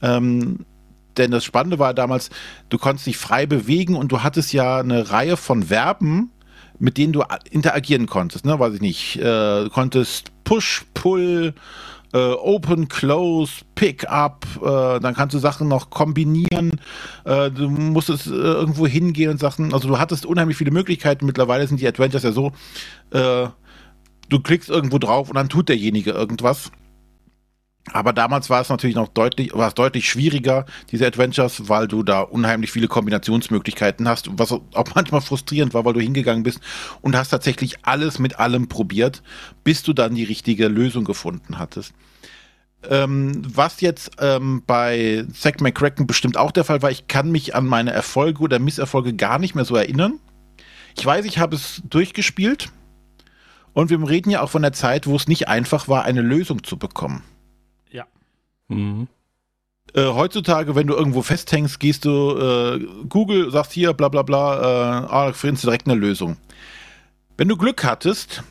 [0.02, 0.66] Ähm,
[1.18, 2.30] denn das Spannende war damals,
[2.70, 6.32] du konntest dich frei bewegen und du hattest ja eine Reihe von Verben,
[6.78, 8.46] mit denen du interagieren konntest.
[8.46, 8.60] Ne?
[8.60, 9.18] Weiß ich nicht.
[9.18, 11.54] Äh, du konntest Push, Pull,
[12.16, 14.46] äh, Open, Close, Pick Up.
[14.62, 16.80] Äh, dann kannst du Sachen noch kombinieren.
[17.26, 19.74] Äh, du musstest äh, irgendwo hingehen und Sachen.
[19.74, 21.26] Also du hattest unheimlich viele Möglichkeiten.
[21.26, 22.54] Mittlerweile sind die Adventures ja so,
[23.12, 23.48] äh,
[24.30, 26.72] du klickst irgendwo drauf und dann tut derjenige irgendwas.
[27.94, 32.02] Aber damals war es natürlich noch deutlich, war es deutlich schwieriger, diese Adventures, weil du
[32.02, 34.62] da unheimlich viele Kombinationsmöglichkeiten hast, was auch
[34.96, 36.60] manchmal frustrierend war, weil du hingegangen bist
[37.02, 39.22] und hast tatsächlich alles mit allem probiert,
[39.64, 41.94] bis du dann die richtige Lösung gefunden hattest.
[42.90, 47.56] Ähm, was jetzt ähm, bei Zack McCracken bestimmt auch der Fall war, ich kann mich
[47.56, 50.20] an meine Erfolge oder Misserfolge gar nicht mehr so erinnern.
[50.98, 52.70] Ich weiß, ich habe es durchgespielt
[53.74, 56.64] und wir reden ja auch von der Zeit, wo es nicht einfach war, eine Lösung
[56.64, 57.24] zu bekommen.
[58.68, 59.08] Mhm.
[59.94, 64.56] Äh, heutzutage, wenn du irgendwo festhängst, gehst du äh, Google, sagst hier, bla bla bla,
[64.60, 66.38] äh, ah, findest du direkt eine Lösung.
[67.38, 68.44] Wenn du Glück hattest,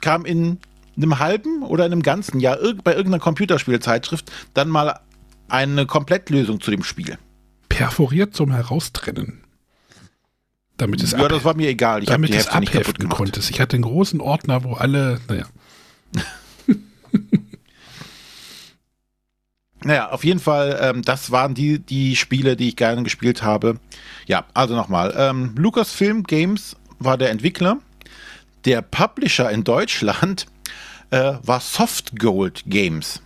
[0.00, 0.58] kam in
[0.96, 5.00] einem halben oder in einem ganzen Jahr irg bei irgendeiner Computerspielzeitschrift dann mal
[5.48, 7.18] eine Komplettlösung zu dem Spiel.
[7.68, 9.42] Perforiert zum Heraustrennen.
[10.76, 12.02] Damit es, ja, das war mir egal.
[12.02, 13.50] Ich habe damit es abheften konntest.
[13.50, 15.44] Ich hatte einen großen Ordner, wo alle, naja.
[19.84, 23.78] Naja, auf jeden Fall, ähm, das waren die, die Spiele, die ich gerne gespielt habe.
[24.26, 25.14] Ja, also nochmal.
[25.16, 27.78] Ähm, Lucasfilm Games war der Entwickler.
[28.64, 30.46] Der Publisher in Deutschland
[31.10, 33.22] äh, war Soft Gold Games.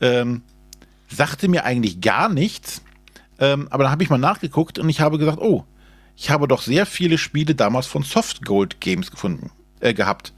[0.00, 0.42] Ähm,
[1.08, 2.82] sagte mir eigentlich gar nichts.
[3.38, 5.64] Ähm, aber dann habe ich mal nachgeguckt und ich habe gesagt, oh,
[6.16, 10.34] ich habe doch sehr viele Spiele damals von Soft Gold Games gefunden, äh, gehabt.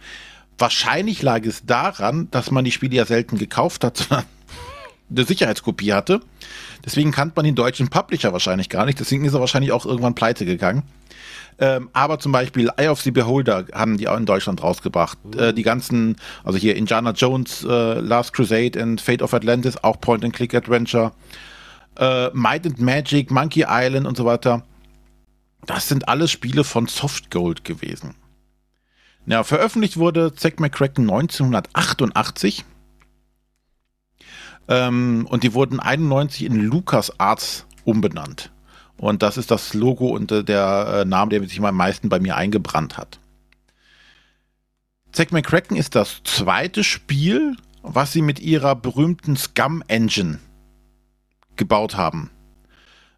[0.56, 4.26] Wahrscheinlich lag es daran, dass man die Spiele ja selten gekauft hat, sondern
[5.14, 6.20] eine Sicherheitskopie hatte.
[6.84, 8.98] Deswegen kannte man den deutschen Publisher wahrscheinlich gar nicht.
[8.98, 10.82] Deswegen ist er wahrscheinlich auch irgendwann pleite gegangen.
[11.58, 15.18] Ähm, aber zum Beispiel Eye of the Beholder haben die auch in Deutschland rausgebracht.
[15.36, 20.00] Äh, die ganzen, also hier Indiana Jones, äh, Last Crusade und Fate of Atlantis, auch
[20.00, 21.12] Point-and-Click-Adventure.
[21.98, 24.64] Äh, Might and Magic, Monkey Island und so weiter.
[25.66, 28.14] Das sind alles Spiele von Soft Gold gewesen.
[29.26, 32.64] Ja, veröffentlicht wurde Zack McCracken 1988.
[34.68, 38.52] Ähm, und die wurden 91 in Lucas Arts umbenannt.
[38.96, 42.20] Und das ist das Logo und äh, der äh, Name, der sich am meisten bei
[42.20, 43.18] mir eingebrannt hat.
[45.12, 50.38] Zack McCracken ist das zweite Spiel, was sie mit ihrer berühmten Scum Engine
[51.56, 52.30] gebaut haben.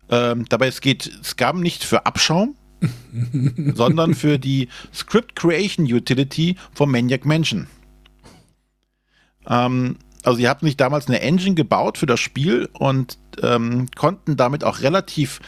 [0.09, 2.57] Ähm, dabei es geht Scum nicht für Abschaum,
[3.74, 7.68] sondern für die Script Creation Utility von Maniac Mansion.
[9.47, 14.37] Ähm, also sie haben sich damals eine Engine gebaut für das Spiel und ähm, konnten
[14.37, 15.41] damit auch relativ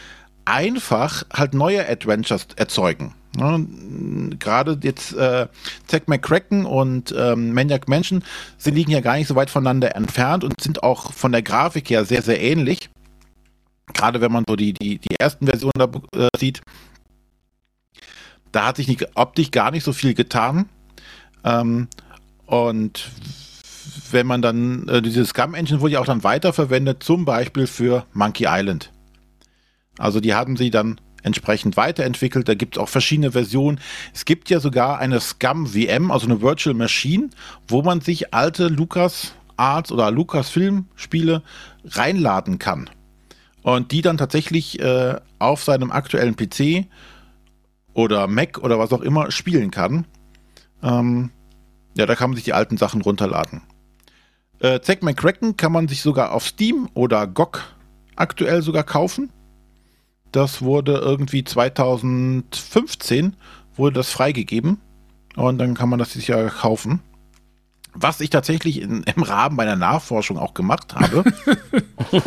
[0.45, 3.13] einfach halt neue Adventures erzeugen.
[3.35, 3.67] Ne?
[4.39, 5.47] Gerade jetzt äh,
[5.87, 8.23] Zack McCracken und ähm, Maniac Mansion,
[8.57, 11.89] sie liegen ja gar nicht so weit voneinander entfernt und sind auch von der Grafik
[11.89, 12.89] her sehr, sehr ähnlich.
[13.93, 16.61] Gerade wenn man so die, die, die ersten Versionen da äh, sieht,
[18.51, 20.69] da hat sich die Optik gar nicht so viel getan.
[21.43, 21.87] Ähm,
[22.45, 23.09] und
[24.11, 28.05] wenn man dann, äh, diese Scum Engine wurde ja auch dann weiterverwendet, zum Beispiel für
[28.13, 28.91] Monkey Island.
[29.97, 32.47] Also die haben sie dann entsprechend weiterentwickelt.
[32.47, 33.79] Da gibt es auch verschiedene Versionen.
[34.13, 37.29] Es gibt ja sogar eine Scum VM, also eine Virtual Machine,
[37.67, 41.43] wo man sich alte Lucas Arts oder Lucas Film Spiele
[41.85, 42.89] reinladen kann.
[43.63, 46.85] Und die dann tatsächlich äh, auf seinem aktuellen PC
[47.93, 50.05] oder Mac oder was auch immer spielen kann.
[50.81, 51.31] Ähm,
[51.97, 53.63] ja, da kann man sich die alten Sachen runterladen.
[54.59, 57.61] Äh, Zack McCracken kann man sich sogar auf Steam oder GOG
[58.15, 59.31] aktuell sogar kaufen.
[60.31, 63.35] Das wurde irgendwie 2015
[63.75, 64.81] wurde das freigegeben
[65.35, 67.01] und dann kann man das sich ja kaufen.
[67.93, 71.23] Was ich tatsächlich in, im Rahmen meiner Nachforschung auch gemacht habe.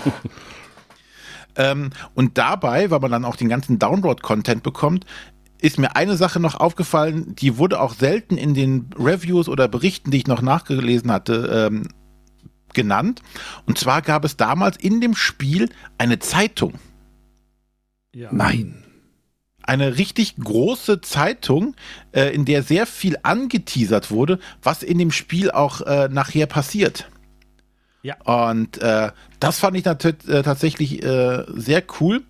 [1.56, 5.06] ähm, und dabei, weil man dann auch den ganzen Download-Content bekommt,
[5.60, 10.10] ist mir eine Sache noch aufgefallen, die wurde auch selten in den Reviews oder Berichten,
[10.10, 11.88] die ich noch nachgelesen hatte, ähm,
[12.74, 13.22] genannt.
[13.66, 15.68] Und zwar gab es damals in dem Spiel
[15.98, 16.74] eine Zeitung.
[18.14, 18.28] Ja.
[18.32, 18.84] Nein.
[19.62, 21.76] Eine richtig große Zeitung,
[22.12, 27.08] äh, in der sehr viel angeteasert wurde, was in dem Spiel auch äh, nachher passiert.
[28.02, 28.16] Ja.
[28.22, 29.94] Und äh, das fand ich äh,
[30.42, 32.22] tatsächlich äh, sehr cool.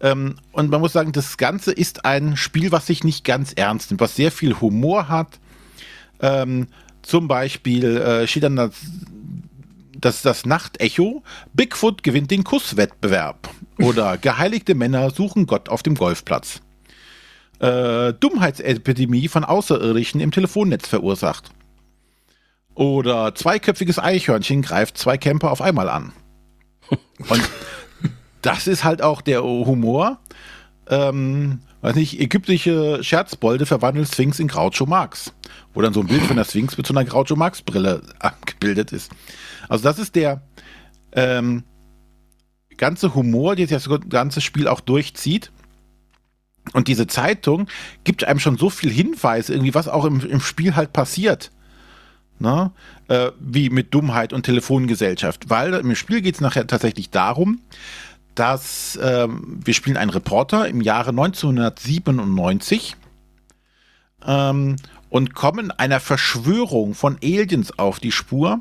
[0.00, 3.90] Ähm, und man muss sagen, das Ganze ist ein Spiel, was sich nicht ganz ernst
[3.90, 5.40] nimmt, was sehr viel Humor hat.
[6.20, 6.68] Ähm,
[7.02, 8.70] zum Beispiel äh, steht dann
[9.98, 11.22] das, das, das Nachtecho,
[11.52, 13.48] Bigfoot gewinnt den Kusswettbewerb.
[13.78, 16.60] Oder geheiligte Männer suchen Gott auf dem Golfplatz.
[17.60, 21.50] Äh, Dummheitsepidemie von Außerirdischen im Telefonnetz verursacht.
[22.74, 26.12] Oder zweiköpfiges Eichhörnchen greift zwei Camper auf einmal an.
[27.28, 27.50] Und
[28.42, 30.20] das ist halt auch der Humor.
[30.88, 35.32] Ähm, weiß nicht, ägyptische Scherzbolde verwandelt Sphinx in Groucho Marx.
[35.74, 38.92] Wo dann so ein Bild von der Sphinx mit so einer Groucho Marx Brille abgebildet
[38.92, 39.10] ist.
[39.68, 40.42] Also das ist der
[41.12, 41.64] ähm,
[42.76, 45.50] ganze Humor, der das ganze Spiel auch durchzieht.
[46.72, 47.68] Und diese Zeitung
[48.04, 51.50] gibt einem schon so viel Hinweis, irgendwie, was auch im, im Spiel halt passiert.
[52.38, 52.70] Ne?
[53.08, 55.50] Äh, wie mit Dummheit und Telefongesellschaft.
[55.50, 57.60] Weil im Spiel geht es nachher tatsächlich darum,
[58.34, 62.96] dass äh, wir spielen einen Reporter im Jahre 1997
[64.26, 64.76] ähm,
[65.10, 68.60] und kommen einer Verschwörung von Aliens auf die Spur,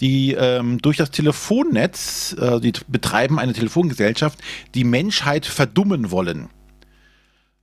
[0.00, 4.38] die ähm, durch das Telefonnetz, äh, die betreiben eine Telefongesellschaft,
[4.74, 6.48] die Menschheit verdummen wollen.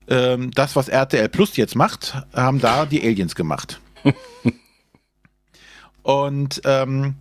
[0.07, 3.79] Ähm, das, was RTL Plus jetzt macht, haben da die Aliens gemacht.
[6.03, 7.15] Und ähm,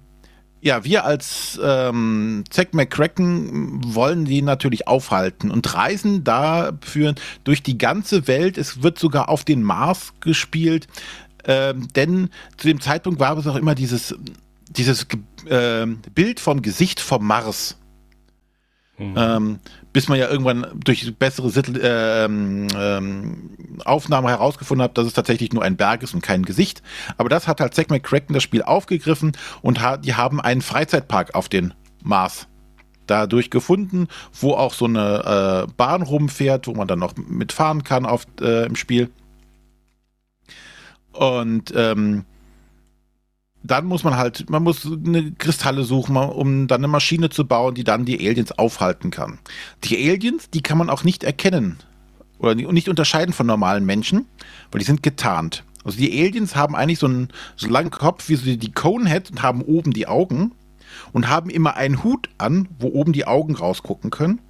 [0.60, 7.78] ja, wir als ähm, Zack McCracken wollen die natürlich aufhalten und reisen dafür durch die
[7.78, 8.58] ganze Welt.
[8.58, 10.88] Es wird sogar auf den Mars gespielt,
[11.44, 14.14] ähm, denn zu dem Zeitpunkt war es auch immer dieses,
[14.68, 15.06] dieses
[15.46, 17.77] äh, Bild vom Gesicht vom Mars.
[18.98, 19.14] Mhm.
[19.16, 19.58] Ähm,
[19.92, 22.66] bis man ja irgendwann durch bessere Sittel, äh, ähm,
[23.84, 26.82] Aufnahme herausgefunden hat, dass es tatsächlich nur ein Berg ist und kein Gesicht.
[27.16, 29.32] Aber das hat halt Zack McCracken das Spiel aufgegriffen
[29.62, 32.48] und ha die haben einen Freizeitpark auf den Mars
[33.06, 38.04] dadurch gefunden, wo auch so eine äh, Bahn rumfährt, wo man dann noch mitfahren kann
[38.04, 39.10] auf, äh, im Spiel.
[41.12, 42.24] Und ähm,
[43.62, 47.74] dann muss man halt, man muss eine Kristalle suchen, um dann eine Maschine zu bauen,
[47.74, 49.38] die dann die Aliens aufhalten kann.
[49.84, 51.78] Die Aliens, die kann man auch nicht erkennen
[52.38, 54.26] oder nicht unterscheiden von normalen Menschen,
[54.70, 55.64] weil die sind getarnt.
[55.84, 59.42] Also die Aliens haben eigentlich so einen so langen Kopf wie so die Conehead und
[59.42, 60.52] haben oben die Augen
[61.12, 64.40] und haben immer einen Hut an, wo oben die Augen rausgucken können.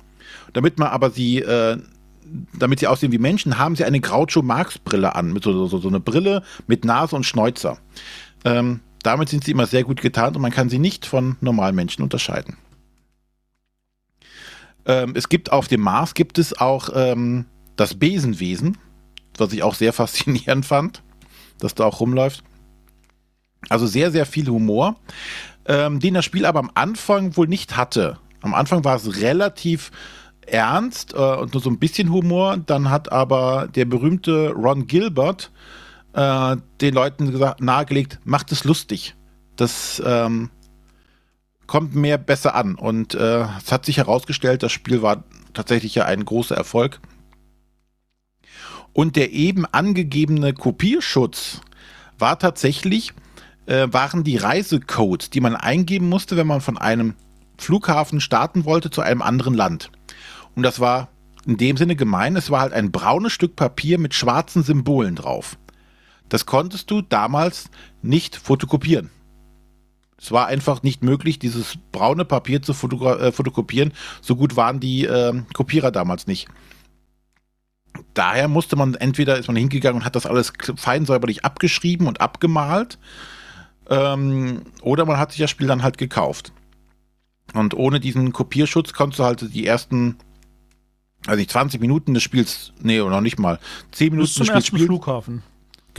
[0.52, 1.78] Damit man aber sie, äh,
[2.58, 5.78] damit sie aussehen wie Menschen, haben sie eine Groucho Marx Brille an, mit so, so,
[5.78, 7.78] so eine Brille mit Nase und Schnäuzer.
[8.44, 11.74] Ähm, damit sind sie immer sehr gut getarnt und man kann sie nicht von normalen
[11.74, 12.56] Menschen unterscheiden.
[14.86, 17.44] Ähm, es gibt auf dem Mars gibt es auch ähm,
[17.76, 18.78] das Besenwesen,
[19.36, 21.02] was ich auch sehr faszinierend fand,
[21.60, 22.42] dass da auch rumläuft.
[23.68, 24.96] Also sehr, sehr viel Humor,
[25.66, 28.18] ähm, den das Spiel aber am Anfang wohl nicht hatte.
[28.40, 29.90] Am Anfang war es relativ
[30.46, 32.56] ernst äh, und nur so ein bisschen Humor.
[32.56, 35.50] Dann hat aber der berühmte Ron Gilbert
[36.12, 39.14] äh, den Leuten gesagt, nahegelegt, macht es lustig.
[39.56, 40.50] Das ähm,
[41.66, 42.74] kommt mehr besser an.
[42.74, 47.00] Und äh, es hat sich herausgestellt, das Spiel war tatsächlich ja ein großer Erfolg.
[48.92, 51.60] Und der eben angegebene Kopierschutz
[52.18, 53.12] war tatsächlich,
[53.66, 57.14] äh, waren die Reisecodes, die man eingeben musste, wenn man von einem
[57.58, 59.90] Flughafen starten wollte zu einem anderen Land.
[60.56, 61.08] Und das war
[61.46, 65.58] in dem Sinne gemein, es war halt ein braunes Stück Papier mit schwarzen Symbolen drauf.
[66.28, 67.70] Das konntest du damals
[68.02, 69.10] nicht fotokopieren.
[70.20, 73.92] Es war einfach nicht möglich, dieses braune Papier zu äh, fotokopieren.
[74.20, 76.48] So gut waren die äh, Kopierer damals nicht.
[78.14, 82.20] Daher musste man entweder ist man hingegangen und hat das alles fein säuberlich abgeschrieben und
[82.20, 82.98] abgemalt,
[83.88, 86.52] ähm, oder man hat sich das Spiel dann halt gekauft.
[87.54, 90.16] Und ohne diesen Kopierschutz konntest du halt die ersten
[91.26, 93.58] also nicht 20 Minuten des Spiels, nee, noch nicht mal.
[93.92, 94.88] 10 Minuten Bis zum des Spiels ersten spielt.
[94.88, 95.42] Flughafen.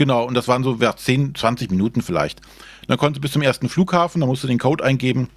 [0.00, 2.40] Genau, und das waren so ja, 10, 20 Minuten vielleicht.
[2.86, 5.28] Dann konntest du bis zum ersten Flughafen, da musst du den Code eingeben.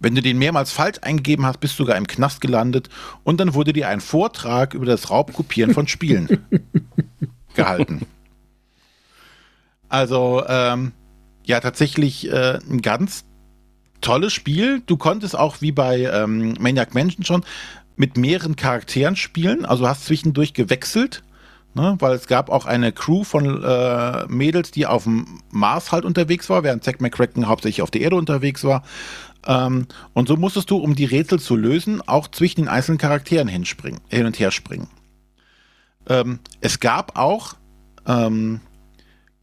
[0.00, 2.88] Wenn du den mehrmals falsch eingegeben hast, bist du sogar im Knast gelandet
[3.22, 6.44] und dann wurde dir ein Vortrag über das Raubkopieren von Spielen
[7.54, 8.04] gehalten.
[9.88, 10.90] Also, ähm,
[11.44, 13.26] ja, tatsächlich äh, ein ganz
[14.00, 14.82] tolles Spiel.
[14.86, 17.44] Du konntest auch wie bei ähm, Maniac Mansion schon
[17.94, 19.64] mit mehreren Charakteren spielen.
[19.64, 21.22] Also hast zwischendurch gewechselt,
[21.74, 21.96] ne?
[21.98, 26.48] weil es gab auch eine Crew von äh, Mädels, die auf dem Mars halt unterwegs
[26.48, 28.82] war, während Zack McCracken hauptsächlich auf der Erde unterwegs war.
[29.46, 33.48] Ähm, und so musstest du, um die Rätsel zu lösen, auch zwischen den einzelnen Charakteren
[33.48, 34.88] hinspringen, hin und her springen.
[36.08, 37.54] Ähm, es gab auch
[38.06, 38.60] ähm,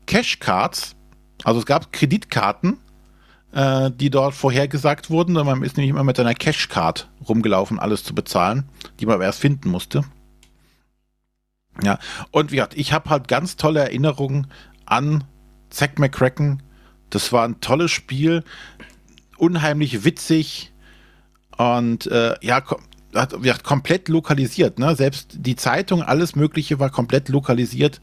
[0.05, 0.95] Cashcards,
[1.43, 2.77] also es gab Kreditkarten,
[3.53, 5.33] äh, die dort vorhergesagt wurden.
[5.33, 8.65] Man ist nämlich immer mit seiner Cashcard rumgelaufen, alles zu bezahlen,
[8.99, 10.03] die man aber erst finden musste.
[11.83, 11.97] Ja,
[12.31, 14.47] und wie gesagt, ich habe halt ganz tolle Erinnerungen
[14.85, 15.23] an
[15.69, 16.61] Zack McCracken.
[17.09, 18.43] Das war ein tolles Spiel,
[19.37, 20.71] unheimlich witzig
[21.57, 22.81] und äh, ja, kom
[23.13, 24.79] hat, wie gesagt, komplett lokalisiert.
[24.79, 24.95] Ne?
[24.95, 27.99] Selbst die Zeitung, alles Mögliche war komplett lokalisiert,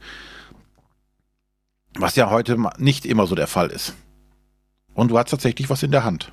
[1.95, 3.95] was ja heute nicht immer so der Fall ist.
[4.93, 6.31] Und du hast tatsächlich was in der Hand.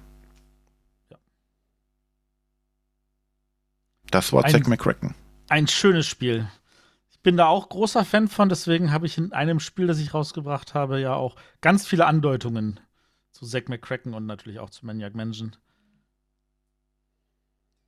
[4.11, 5.15] Das war Ein- Zack McCracken.
[5.47, 6.47] Ein schönes Spiel.
[7.25, 10.13] Ich bin da auch großer Fan von, deswegen habe ich in einem Spiel, das ich
[10.13, 12.79] rausgebracht habe, ja auch ganz viele Andeutungen
[13.31, 15.55] zu Zack McCracken und natürlich auch zu Maniac Mansion.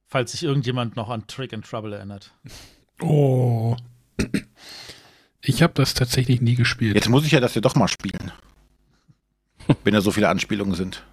[0.07, 2.33] Falls sich irgendjemand noch an Trick and Trouble erinnert.
[2.99, 3.77] Oh.
[5.41, 6.95] Ich habe das tatsächlich nie gespielt.
[6.95, 8.31] Jetzt muss ich ja das ja doch mal spielen.
[9.83, 11.05] Wenn da so viele Anspielungen sind.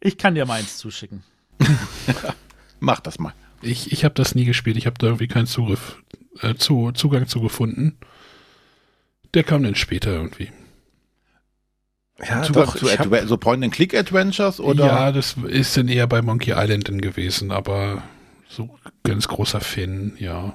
[0.00, 1.22] Ich kann dir meins zuschicken.
[2.80, 3.34] Mach das mal.
[3.64, 4.76] Ich, ich habe das nie gespielt.
[4.76, 6.02] Ich habe da irgendwie keinen Zugriff,
[6.40, 7.96] äh, zu, Zugang zu gefunden.
[9.32, 10.50] Der kam dann später irgendwie.
[12.18, 14.86] Ja, Zugang doch, zu hab, so Point-and-Click-Adventures oder?
[14.86, 18.04] Ja, das ist dann eher bei Monkey Island dann gewesen, aber
[18.48, 20.54] so ganz großer Fan, ja.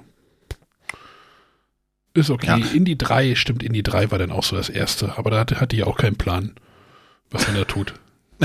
[2.14, 2.48] Ist okay.
[2.48, 2.56] Ja.
[2.58, 5.76] Indie 3, stimmt, Indie 3 war dann auch so das erste, aber da hatte, hatte
[5.76, 6.56] ich auch keinen Plan,
[7.30, 7.94] was man da tut.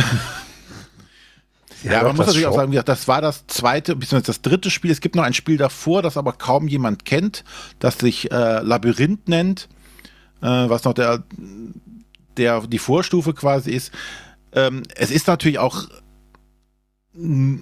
[1.84, 4.90] Ja, man muss natürlich auch sagen, das war das zweite, beziehungsweise das dritte Spiel.
[4.90, 7.44] Es gibt noch ein Spiel davor, das aber kaum jemand kennt,
[7.78, 9.68] das sich äh, Labyrinth nennt,
[10.40, 11.24] äh, was noch der,
[12.36, 13.92] der die Vorstufe quasi ist.
[14.52, 15.86] Ähm, es ist natürlich auch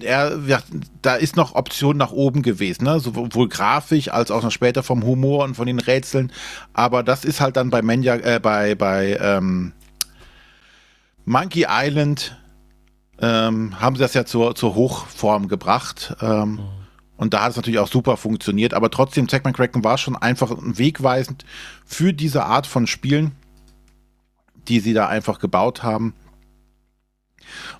[0.01, 0.59] er, ja,
[1.03, 2.99] da ist noch Option nach oben gewesen, ne?
[2.99, 6.31] sowohl grafisch als auch noch später vom Humor und von den Rätseln.
[6.73, 9.73] Aber das ist halt dann bei Maniac, äh, bei, bei ähm,
[11.25, 12.35] Monkey Island
[13.23, 16.15] ähm, haben sie das ja zur, zur Hochform gebracht.
[16.21, 16.59] Ähm,
[17.15, 18.73] Und da hat es natürlich auch super funktioniert.
[18.73, 21.45] Aber trotzdem, Zack McCracken war schon einfach wegweisend
[21.85, 23.31] für diese Art von Spielen,
[24.67, 26.13] die sie da einfach gebaut haben.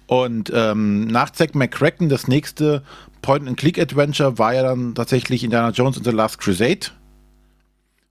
[0.07, 2.83] Und ähm, nach Zack McCracken, das nächste
[3.21, 6.91] Point-and-Click-Adventure war ja dann tatsächlich Indiana Jones and the Last Crusade.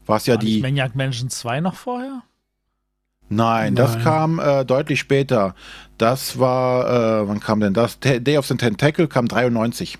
[0.05, 0.61] Was ja War die.
[0.61, 2.23] Maniac Mansion 2 noch vorher?
[3.29, 4.05] Nein, das Nein.
[4.05, 5.55] kam äh, deutlich später.
[5.99, 7.99] Das war, äh, wann kam denn das?
[8.01, 9.99] Day of the Tentacle kam 93.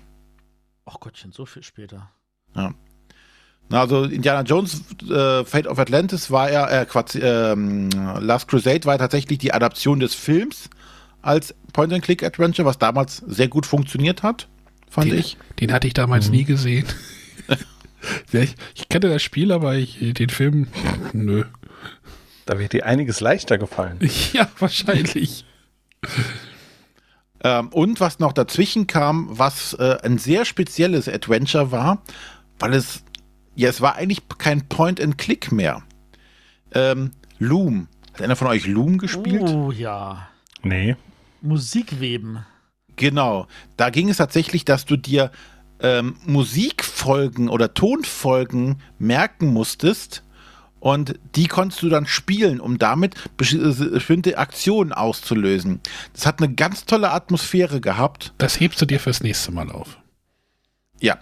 [0.85, 2.09] Ach Gottchen, so viel später.
[2.53, 2.73] Na,
[3.71, 8.95] Also Indiana Jones äh, Fate of Atlantis war ja, äh, Quatsch, ähm, Last Crusade war
[8.95, 10.69] ja tatsächlich die Adaption des Films
[11.21, 14.49] als Point-and-Click-Adventure, was damals sehr gut funktioniert hat,
[14.89, 15.37] fand Den, ich.
[15.59, 16.85] den hatte ich damals nie gesehen.
[18.33, 20.67] Ja, ich, ich kannte das Spiel, aber ich, den Film,
[21.13, 21.45] nö.
[22.45, 23.99] Da wird dir einiges leichter gefallen.
[24.33, 25.45] Ja, wahrscheinlich.
[27.45, 32.01] Ähm, und was noch dazwischen kam, was äh, ein sehr spezielles Adventure war,
[32.57, 33.03] weil es,
[33.53, 35.83] ja, es war eigentlich kein Point-and-Click mehr.
[36.73, 37.89] Ähm, Loom.
[38.13, 39.41] Hat einer von euch Loom gespielt?
[39.49, 40.29] Oh ja.
[40.61, 40.95] Nee.
[41.41, 42.45] Musikweben.
[42.95, 43.47] Genau.
[43.75, 45.29] Da ging es tatsächlich, dass du dir
[45.81, 50.23] ähm, Musikfolgen oder Tonfolgen merken musstest
[50.83, 55.79] und die konntest du dann spielen, um damit äh, bestimmte Aktionen auszulösen.
[56.11, 58.33] Das hat eine ganz tolle Atmosphäre gehabt.
[58.37, 59.97] Das hebst du dir fürs nächste Mal auf.
[60.99, 61.17] Ja.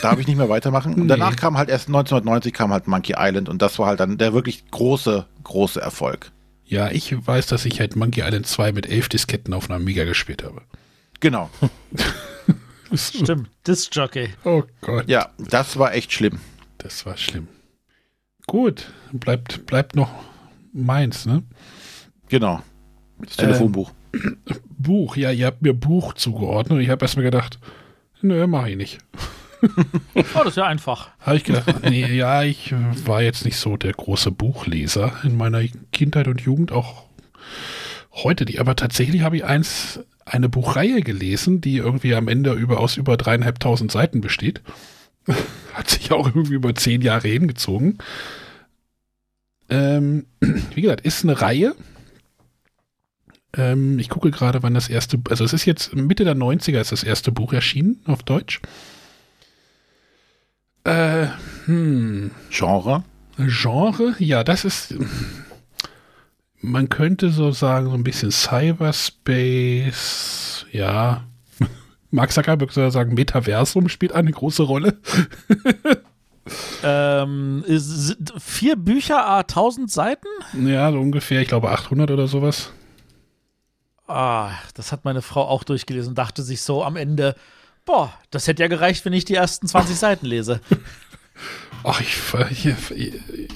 [0.00, 0.94] Darf ich nicht mehr weitermachen.
[0.96, 1.08] Und Nee.
[1.08, 4.32] danach kam halt erst 1990 kam halt Monkey Island und das war halt dann der
[4.32, 6.32] wirklich große, große Erfolg.
[6.64, 10.04] Ja, ich weiß, dass ich halt Monkey Island 2 mit elf Disketten auf einer Amiga
[10.04, 10.62] gespielt habe.
[11.20, 11.50] Genau.
[12.94, 13.50] Stimmt.
[13.66, 14.30] Disc Jockey.
[14.44, 16.40] Oh Gott, Ja, das war echt schlimm.
[16.78, 17.48] das war schlimm.
[18.46, 20.10] Gut, bleibt, bleibt noch
[20.72, 21.42] meins, ne?
[22.28, 22.60] Genau.
[23.20, 23.92] Das Telefonbuch.
[24.78, 27.58] Buch, ja, ihr habt mir Buch zugeordnet und ich habe erstmal gedacht,
[28.22, 28.98] Nö, mach ich nicht.
[30.14, 31.10] Oh, das ist ja einfach.
[31.20, 32.74] Habe ich gedacht, nee, ja, ich
[33.06, 35.62] war jetzt nicht so der große Buchleser in meiner
[35.92, 37.04] Kindheit und Jugend, auch
[38.12, 38.58] heute nicht.
[38.58, 43.16] Aber tatsächlich habe ich eins, eine Buchreihe gelesen, die irgendwie am Ende über, aus über
[43.16, 44.62] dreieinhalbtausend Seiten besteht.
[45.74, 47.98] Hat sich auch irgendwie über zehn Jahre hingezogen.
[49.70, 50.26] Ähm,
[50.74, 51.74] wie gesagt, ist eine Reihe.
[53.54, 56.92] Ähm, ich gucke gerade, wann das erste, also es ist jetzt Mitte der 90er ist
[56.92, 58.62] das erste Buch erschienen auf Deutsch.
[60.84, 61.26] Äh,
[61.66, 62.30] hm.
[62.50, 63.04] Genre?
[63.38, 64.94] Genre, ja, das ist,
[66.60, 71.24] man könnte so sagen, so ein bisschen Cyberspace, ja.
[72.12, 74.98] Mark Zuckerberg soll sagen, Metaversum spielt eine große Rolle.
[76.82, 77.64] Ähm,
[78.38, 80.26] vier Bücher, a 1000 Seiten?
[80.64, 82.72] Ja, so ungefähr, ich glaube 800 oder sowas.
[84.08, 87.36] Ah, das hat meine Frau auch durchgelesen und dachte sich so am Ende,
[87.84, 90.60] boah, das hätte ja gereicht, wenn ich die ersten 20 Seiten lese.
[91.84, 92.18] Ach, ich,
[92.50, 93.48] ich, ich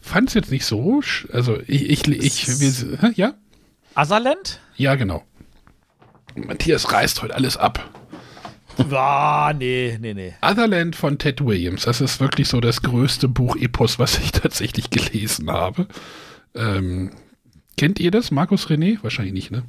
[0.00, 1.00] fand es jetzt nicht so,
[1.32, 3.34] also ich, ich, ich hä, ja?
[3.94, 4.60] Asaland?
[4.76, 5.22] Ja, genau.
[6.46, 7.88] Matthias reißt heute alles ab.
[8.92, 10.34] Ah, nee, nee, nee.
[10.40, 15.50] Otherland von Ted Williams, das ist wirklich so das größte Buch-Epos, was ich tatsächlich gelesen
[15.50, 15.86] habe.
[16.54, 17.10] Ähm,
[17.76, 18.98] kennt ihr das, Markus René?
[19.02, 19.64] Wahrscheinlich nicht, ne?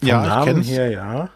[0.00, 0.68] Vom Ja, ich Namen kenn's.
[0.68, 1.28] her, ja.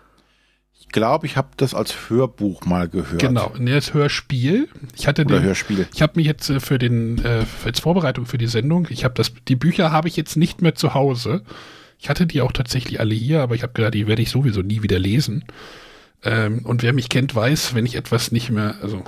[0.81, 3.21] Ich glaube, ich habe das als Hörbuch mal gehört.
[3.21, 4.69] Genau, ne, das Hörspiel.
[4.97, 5.87] Ich hatte Oder den, Hörspiel.
[5.95, 9.15] ich habe mich jetzt äh, für den, äh, als Vorbereitung für die Sendung, ich habe
[9.15, 11.43] das, die Bücher habe ich jetzt nicht mehr zu Hause.
[12.01, 14.63] Ich hatte die auch tatsächlich alle hier, aber ich habe gedacht, die werde ich sowieso
[14.63, 15.45] nie wieder lesen.
[16.25, 19.03] Ähm, und wer mich kennt, weiß, wenn ich etwas nicht mehr, also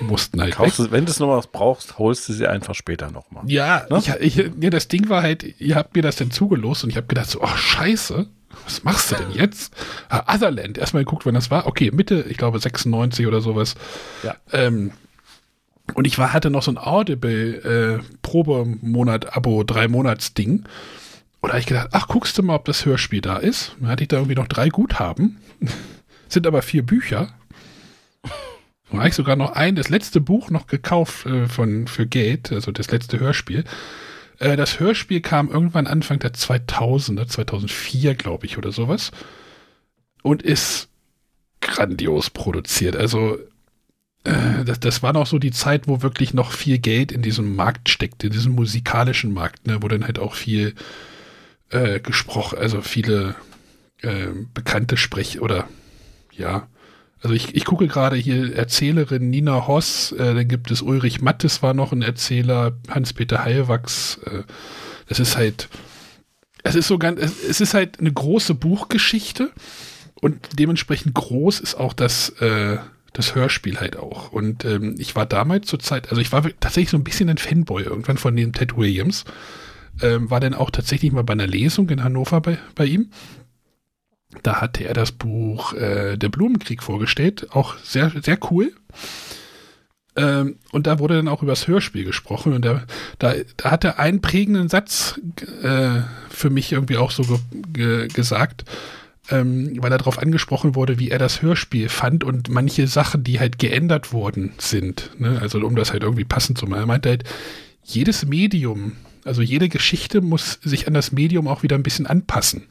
[0.00, 0.56] die mussten halt weg.
[0.56, 3.44] Kaufst du, wenn du es noch was brauchst, holst du sie einfach später nochmal.
[3.46, 3.98] Ja, Ne?
[4.20, 6.96] ich, ich, ja, das Ding war halt, ihr habt mir das dann zugelost und ich
[6.96, 8.26] habe gedacht so, ach scheiße,
[8.64, 9.74] was machst du denn jetzt?
[10.08, 11.66] Ah, Otherland, erstmal geguckt, wann das war.
[11.66, 13.74] Okay, Mitte, ich glaube 96 oder sowas.
[14.22, 14.36] Ja.
[14.52, 14.92] Ähm,
[15.94, 20.64] und ich war, hatte noch so ein Audible äh, Probemonat-Abo, drei Monats-Ding.
[21.42, 23.74] Und da hab ich gedacht, ach, guckst du mal, ob das Hörspiel da ist.
[23.80, 25.38] Dann hatte ich da irgendwie noch drei Guthaben.
[26.28, 27.34] Sind aber vier Bücher.
[28.90, 32.52] Und habe ich sogar noch ein, das letzte Buch noch gekauft äh, von, für Geld,
[32.52, 33.64] also das letzte Hörspiel.
[34.38, 39.10] Äh, das Hörspiel kam irgendwann Anfang der 2000er, 2004, glaube ich, oder sowas.
[40.22, 40.88] Und ist
[41.60, 42.94] grandios produziert.
[42.94, 43.38] Also,
[44.22, 47.56] äh, das, das war noch so die Zeit, wo wirklich noch viel Geld in diesem
[47.56, 50.74] Markt steckte, in diesem musikalischen Markt, ne, wo dann halt auch viel
[51.72, 53.34] äh, gesprochen, also viele
[54.02, 55.68] äh, bekannte Sprech- oder
[56.32, 56.68] ja,
[57.22, 61.62] also ich, ich gucke gerade hier Erzählerin Nina Hoss, äh, dann gibt es Ulrich Mattes
[61.62, 64.18] war noch ein Erzähler, Hans-Peter Heilwachs.
[64.24, 64.42] Äh,
[65.08, 65.68] das ist halt,
[66.64, 69.50] es ist so ganz, es, es ist halt eine große Buchgeschichte
[70.20, 72.78] und dementsprechend groß ist auch das, äh,
[73.12, 74.32] das Hörspiel halt auch.
[74.32, 77.38] Und ähm, ich war damals zur Zeit, also ich war tatsächlich so ein bisschen ein
[77.38, 79.24] Fanboy irgendwann von dem Ted Williams.
[80.00, 83.10] Ähm, war dann auch tatsächlich mal bei einer Lesung in Hannover bei, bei ihm.
[84.42, 88.72] Da hatte er das Buch äh, Der Blumenkrieg vorgestellt, auch sehr, sehr cool.
[90.16, 92.84] Ähm, und da wurde dann auch über das Hörspiel gesprochen und da,
[93.18, 95.18] da, da hat er einen prägenden Satz
[95.62, 97.38] äh, für mich irgendwie auch so ge
[97.72, 98.64] ge gesagt,
[99.30, 103.40] ähm, weil er darauf angesprochen wurde, wie er das Hörspiel fand und manche Sachen, die
[103.40, 105.10] halt geändert worden sind.
[105.18, 105.38] Ne?
[105.40, 106.82] Also um das halt irgendwie passend zu machen.
[106.82, 107.24] Er meinte halt,
[107.82, 108.92] jedes Medium,
[109.24, 112.64] also jede Geschichte muss sich an das Medium auch wieder ein bisschen anpassen.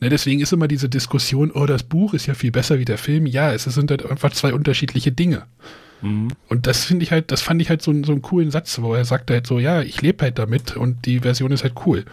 [0.00, 2.98] Ne, deswegen ist immer diese Diskussion, oh, das Buch ist ja viel besser wie der
[2.98, 3.24] Film.
[3.26, 5.46] Ja, es sind halt einfach zwei unterschiedliche Dinge.
[6.02, 6.28] Mhm.
[6.48, 8.78] Und das finde ich halt, das fand ich halt so, einen- so einen coolen Satz,
[8.82, 11.74] wo er sagte halt so, ja, ich lebe halt damit und die Version ist halt
[11.86, 12.04] cool.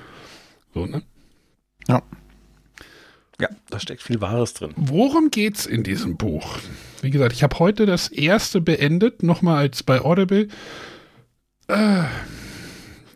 [0.73, 1.01] So, ne?
[1.89, 2.01] Ja.
[3.41, 4.71] Ja, da steckt viel Wahres drin.
[4.77, 6.59] Worum geht's in diesem Buch?
[7.01, 10.47] Wie gesagt, ich habe heute das erste beendet, nochmal als bei Audible.
[11.67, 12.03] Äh,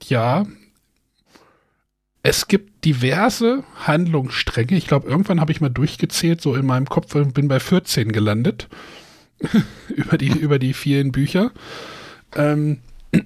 [0.09, 0.45] ja.
[2.23, 4.75] Es gibt diverse Handlungsstränge.
[4.75, 8.11] Ich glaube, irgendwann habe ich mal durchgezählt, so in meinem Kopf und bin bei 14
[8.11, 8.67] gelandet.
[9.89, 11.51] über, die, über die vielen Bücher.
[12.35, 12.79] Ähm,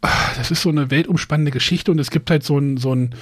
[0.00, 3.14] ah, das ist so eine weltumspannende Geschichte und es gibt halt so ein, so ein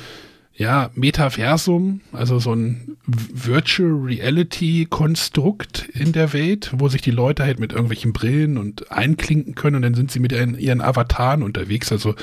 [0.57, 7.45] ja, Metaversum, also so ein Virtual Reality Konstrukt in der Welt, wo sich die Leute
[7.45, 11.43] halt mit irgendwelchen Brillen und einklinken können und dann sind sie mit ihren, ihren Avataren
[11.43, 11.93] unterwegs.
[11.93, 12.15] Also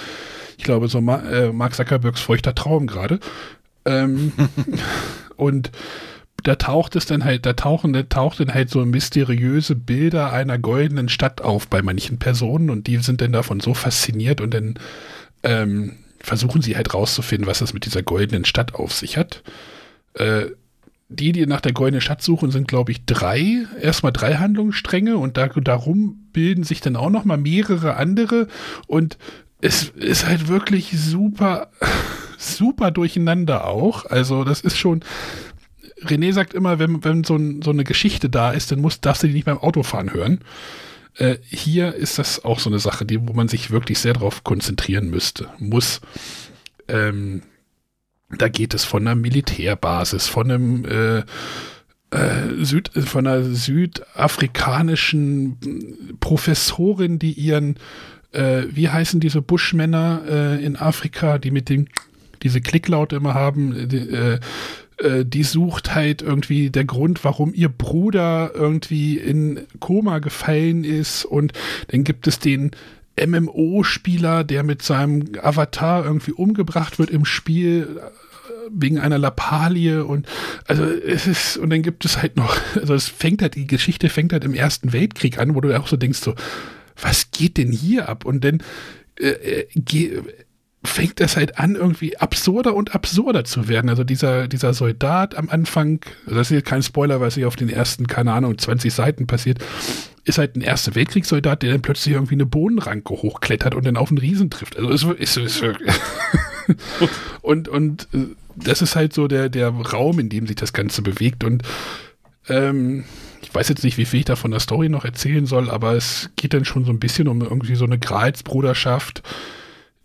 [0.58, 3.20] ich glaube, so Ma äh, Mark Zuckerbergs feuchter Traum gerade.
[3.86, 4.32] Ähm,
[5.36, 5.72] und
[6.42, 10.58] da taucht es dann halt, da tauchen, da taucht dann halt so mysteriöse Bilder einer
[10.58, 14.80] goldenen Stadt auf bei manchen Personen und die sind dann davon so fasziniert und dann
[15.44, 19.44] ähm, versuchen sie halt rauszufinden, was es mit dieser goldenen Stadt auf sich hat.
[20.16, 20.46] Äh,
[21.10, 25.38] die, die nach der goldenen Schatz suchen, sind, glaube ich, drei, erstmal drei Handlungsstränge und
[25.38, 28.48] da, darum bilden sich dann auch noch mal mehrere andere
[28.88, 29.18] und
[29.62, 31.70] es ist halt wirklich super,
[32.38, 34.06] super durcheinander auch.
[34.06, 35.02] Also das ist schon,
[36.02, 39.24] René sagt immer, wenn, wenn so, ein, so eine Geschichte da ist, dann muss, darfst
[39.24, 40.40] du die nicht beim Autofahren hören.
[41.16, 44.44] Äh, hier ist das auch so eine Sache, die, wo man sich wirklich sehr darauf
[44.44, 46.02] konzentrieren müsste, muss.
[46.88, 47.44] Ähm,
[48.38, 51.20] da geht es von einer Militärbasis, von einem äh,
[52.10, 57.78] äh, Süd, von einer südafrikanischen Professorin, die ihren,
[58.32, 61.86] äh, wie heißen diese Buschmänner äh, in Afrika, die mit dem
[62.42, 64.40] diese Klicklaute immer haben, die, äh,
[64.98, 71.26] äh, die sucht halt irgendwie der Grund, warum ihr Bruder irgendwie in Koma gefallen ist.
[71.26, 71.54] Und
[71.88, 72.72] dann gibt es den
[73.20, 78.10] MMO-Spieler, der mit seinem Avatar irgendwie umgebracht wird im Spiel äh,
[78.72, 80.04] wegen einer Lappalie.
[80.04, 80.28] Und
[80.68, 84.10] also es ist und dann gibt es halt noch also es fängt halt die Geschichte
[84.10, 86.34] fängt halt im Ersten Weltkrieg an, wo du auch so denkst so
[87.00, 88.26] was geht denn hier ab?
[88.26, 88.62] Und dann
[89.20, 89.68] äh, äh,
[90.86, 93.90] fängt es halt an, irgendwie absurder und absurder zu werden.
[93.90, 97.48] Also dieser, dieser Soldat am Anfang, also das ist jetzt kein Spoiler, weil es hier
[97.48, 99.60] auf den ersten, keine Ahnung, 20 Seiten passiert,
[100.26, 104.10] ist halt ein Erster Weltkriegssoldat, der dann plötzlich irgendwie eine Bodenranke hochklettert und dann auf
[104.10, 104.78] einen Riesen trifft.
[104.78, 105.64] Also es ist, ist
[107.42, 111.02] und, und äh, das ist halt so der, der Raum, in dem sich das Ganze
[111.02, 111.64] bewegt und
[112.50, 113.06] ähm,
[113.42, 115.94] ich weiß jetzt nicht, wie viel ich da von der Story noch erzählen soll, aber
[115.94, 119.24] es geht dann schon so ein bisschen um irgendwie so eine Gralsbruderschaft,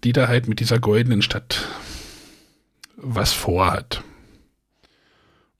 [0.04, 1.66] die da halt mit dieser goldenen Stadt
[2.96, 4.02] was vorhat.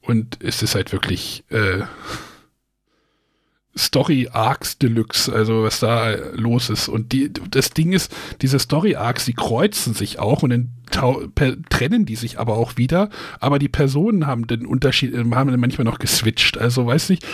[0.01, 1.83] Und es ist halt wirklich äh,
[3.79, 6.89] Story Arcs Deluxe, also was da los ist.
[6.89, 10.71] Und die, das Ding ist, diese Story Arcs, die kreuzen sich auch und dann
[11.71, 13.11] trennen die sich aber auch wieder.
[13.39, 16.59] Aber die Personen haben den Unterschied, haben dann manchmal noch geswitcht.
[16.59, 17.25] Also weiß nicht,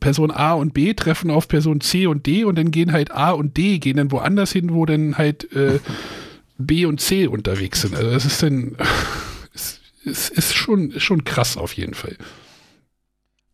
[0.00, 3.32] Person A und B treffen auf Person C und D und dann gehen halt A
[3.32, 5.80] und D, gehen dann woanders hin, wo dann halt äh,
[6.58, 7.94] B und C unterwegs sind.
[7.94, 8.76] Also das ist dann,
[9.54, 12.16] es, es ist schon, schon krass auf jeden Fall.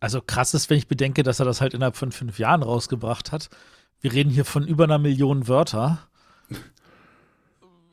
[0.00, 3.32] Also krass ist, wenn ich bedenke, dass er das halt innerhalb von fünf Jahren rausgebracht
[3.32, 3.50] hat.
[4.00, 6.06] Wir reden hier von über einer Million Wörter.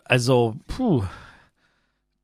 [0.05, 1.03] Also, puh.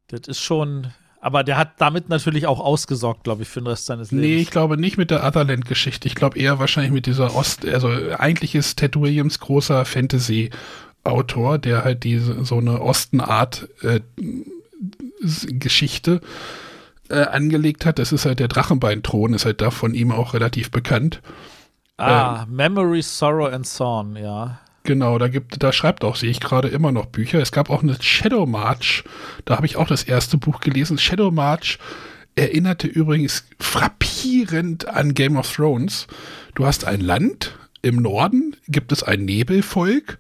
[0.08, 0.94] Das ist schon.
[1.20, 4.28] Aber der hat damit natürlich auch ausgesorgt, glaube ich, für den Rest seines Lebens.
[4.28, 6.08] Nee, ich glaube nicht mit der Otherland-Geschichte.
[6.08, 7.66] Ich glaube eher wahrscheinlich mit dieser Ost.
[7.66, 10.50] Also, eigentlich ist Ted Williams großer Fantasy-
[11.04, 14.00] Autor, der halt diese so eine Ostenart äh,
[15.22, 16.22] Geschichte
[17.10, 18.00] äh, angelegt hat.
[18.00, 21.22] Das ist halt der Drachenbeinthron, ist halt da von ihm auch relativ bekannt.
[21.98, 24.60] Ah, ähm, Memory, Sorrow and Song, ja.
[24.84, 27.40] Genau, da gibt, da schreibt auch, sehe ich gerade immer noch Bücher.
[27.40, 29.04] Es gab auch eine Shadow March,
[29.46, 30.98] da habe ich auch das erste Buch gelesen.
[30.98, 31.80] Shadow March
[32.36, 36.08] erinnerte übrigens frappierend an Game of Thrones.
[36.56, 40.18] Du hast ein Land, im Norden gibt es ein Nebelvolk,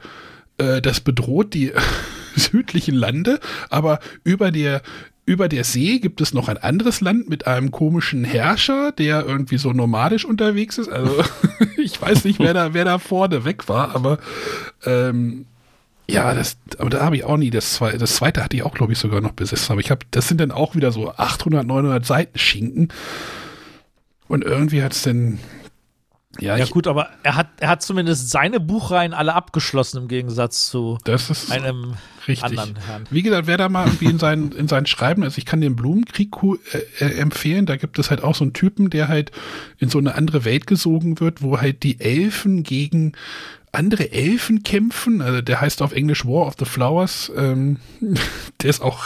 [0.57, 1.71] äh, das bedroht die
[2.35, 3.39] südlichen Lande,
[3.69, 4.81] aber über der
[5.25, 9.57] über der See gibt es noch ein anderes Land mit einem komischen Herrscher, der irgendwie
[9.57, 10.89] so nomadisch unterwegs ist.
[10.89, 11.23] Also
[11.77, 14.17] ich weiß nicht, wer da, wer da vorne weg war, aber
[14.85, 15.45] ähm,
[16.09, 17.97] ja, das, aber da habe ich auch nie das zweite.
[17.97, 19.71] Das zweite hatte ich auch, glaube ich, sogar noch besessen.
[19.71, 22.89] Aber ich habe, das sind dann auch wieder so 800, 900 Seiten Schinken.
[24.27, 25.39] Und irgendwie hat es dann
[26.39, 30.67] ja, ja gut, aber er hat, er hat zumindest seine Buchreihen alle abgeschlossen im Gegensatz
[30.67, 30.97] zu
[31.51, 31.93] einem
[32.27, 32.43] richtig.
[32.43, 33.03] anderen Herrn.
[33.11, 35.75] Wie gesagt, wer da mal irgendwie in seinen, in seinen Schreiben, also ich kann den
[35.75, 39.31] Blumenkrieg äh, äh, empfehlen, da gibt es halt auch so einen Typen, der halt
[39.77, 43.13] in so eine andere Welt gesogen wird, wo halt die Elfen gegen
[43.71, 45.21] andere Elfen kämpfen.
[45.21, 47.31] Also der heißt auf Englisch War of the Flowers.
[47.35, 47.77] Ähm,
[48.61, 49.05] der ist auch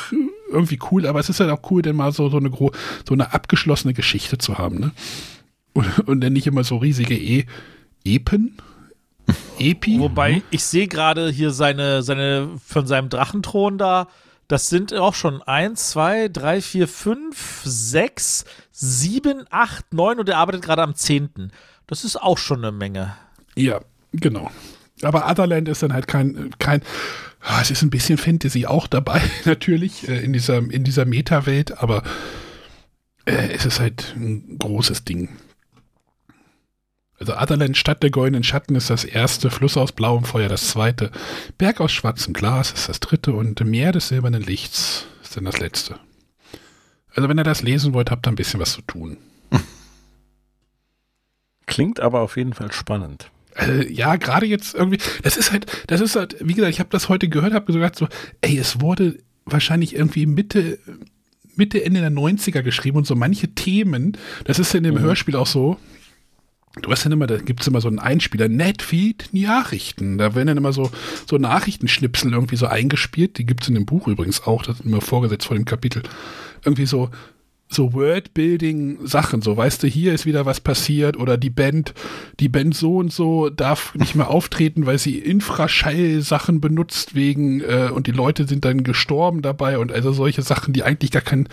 [0.51, 2.71] irgendwie cool, aber es ist halt auch cool, denn mal so, so, eine, so
[3.11, 4.91] eine abgeschlossene Geschichte zu haben, ne?
[5.77, 7.45] Und, und dann nicht immer so riesige e
[8.03, 8.57] Epen.
[9.59, 9.99] Epi.
[9.99, 14.07] Wobei, ich sehe gerade hier seine, seine, von seinem Drachenthron da,
[14.47, 20.37] das sind auch schon eins, zwei, drei, vier, fünf, sechs, sieben, acht, neun und er
[20.37, 21.51] arbeitet gerade am zehnten.
[21.85, 23.15] Das ist auch schon eine Menge.
[23.55, 23.81] Ja,
[24.13, 24.49] genau.
[25.03, 26.81] Aber Otherland ist dann halt kein, kein,
[27.41, 31.83] ah, es ist ein bisschen Fantasy auch dabei, natürlich, äh, in dieser, in dieser Meta-Welt,
[31.83, 32.01] aber
[33.25, 35.37] äh, es ist halt ein großes Ding.
[37.19, 41.11] Also Otherland Stadt der goldenen Schatten ist das erste, Fluss aus blauem Feuer das zweite,
[41.57, 45.59] Berg aus schwarzem Glas ist das dritte und Meer des silbernen Lichts ist dann das
[45.59, 45.99] letzte.
[47.15, 49.17] Also wenn ihr das lesen wollt, habt ihr ein bisschen was zu tun.
[51.65, 53.31] Klingt aber auf jeden Fall spannend.
[53.55, 56.91] Also, ja, gerade jetzt irgendwie, das ist halt, das ist halt, wie gesagt, ich habe
[56.91, 58.07] das heute gehört, habe gesagt so,
[58.41, 60.77] ey, es wurde wahrscheinlich irgendwie Mitte
[61.55, 64.99] Mitte, Ende der 90er geschrieben und so manche Themen, das ist in dem Mhm.
[64.99, 65.79] Hörspiel auch so,
[66.81, 70.17] Du hast dann immer, da gibt es immer so einen Einspieler, Netfeed, Nachrichten.
[70.17, 70.91] Da werden dann immer so,
[71.25, 73.37] so Nachrichtenschnipsel irgendwie so eingespielt.
[73.37, 76.03] Die gibt es in dem Buch übrigens auch, das ist mir vorgesetzt vor dem Kapitel.
[76.63, 77.09] Irgendwie so,
[77.69, 81.93] so Wordbuilding-Sachen, so weißt du, hier ist wieder was passiert oder die Band,
[82.39, 87.89] die Band so und so darf nicht mehr auftreten, weil sie Infraschall-Sachen benutzt wegen äh,
[87.93, 91.49] und die Leute sind dann gestorben dabei und also solche Sachen, die eigentlich gar kein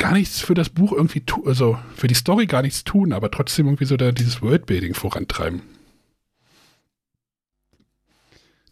[0.00, 3.30] gar nichts für das Buch irgendwie tun, also für die Story gar nichts tun, aber
[3.30, 5.62] trotzdem irgendwie so da dieses Worldbuilding vorantreiben.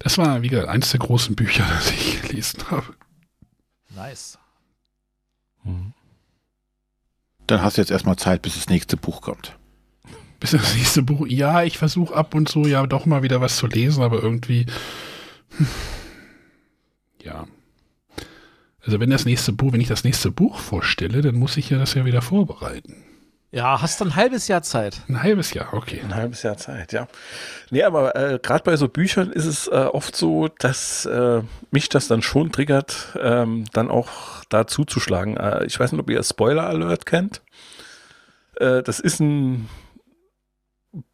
[0.00, 2.94] Das war, wie gesagt, eins der großen Bücher, das ich gelesen habe.
[3.94, 4.38] Nice.
[7.46, 9.56] Dann hast du jetzt erstmal Zeit, bis das nächste Buch kommt.
[10.40, 11.26] Bis das nächste Buch.
[11.26, 14.66] Ja, ich versuche ab und zu ja doch mal wieder was zu lesen, aber irgendwie.
[15.56, 15.66] hm,
[17.22, 17.46] Ja.
[18.88, 21.76] Also wenn das nächste Buch, wenn ich das nächste Buch vorstelle, dann muss ich ja
[21.78, 23.04] das ja wieder vorbereiten.
[23.50, 25.02] Ja, hast ein halbes Jahr Zeit.
[25.10, 26.00] Ein halbes Jahr, okay.
[26.02, 27.06] Ein halbes Jahr Zeit, ja.
[27.70, 31.90] Nee, aber äh, gerade bei so Büchern ist es äh, oft so, dass äh, mich
[31.90, 35.36] das dann schon triggert, ähm, dann auch da zuzuschlagen.
[35.36, 37.42] Äh, ich weiß nicht, ob ihr Spoiler Alert kennt.
[38.56, 39.68] Äh, das ist ein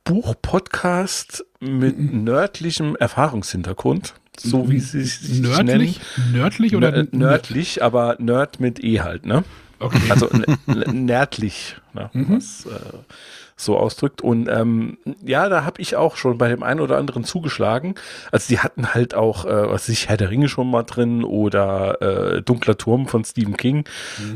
[0.05, 2.23] Buch-Podcast mit Mhm.
[2.23, 6.01] nördlichem Erfahrungshintergrund, so wie sie sich Nördlich?
[6.33, 7.09] Nördlich oder nennen.
[7.13, 9.45] Nö- Nördlich, aber Nerd mit E halt, ne?
[9.81, 9.99] Okay.
[10.11, 10.29] Also
[10.93, 12.37] nördlich, ne, Mhm.
[12.37, 12.79] was äh,
[13.57, 14.21] so ausdrückt.
[14.23, 17.95] Und ähm, ja, da habe ich auch schon bei dem einen oder anderen zugeschlagen.
[18.33, 22.01] Also die hatten halt auch, äh, was ich, Herr der Ringe schon mal drin oder
[22.37, 23.85] äh, Dunkler Turm von Stephen King.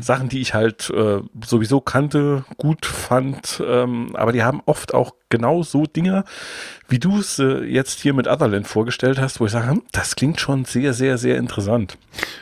[0.01, 3.61] Sachen, die ich halt äh, sowieso kannte, gut fand.
[3.65, 6.23] Ähm, aber die haben oft auch genau so Dinge,
[6.89, 10.15] wie du es äh, jetzt hier mit Otherland vorgestellt hast, wo ich sage, hm, das
[10.15, 11.97] klingt schon sehr, sehr, sehr interessant.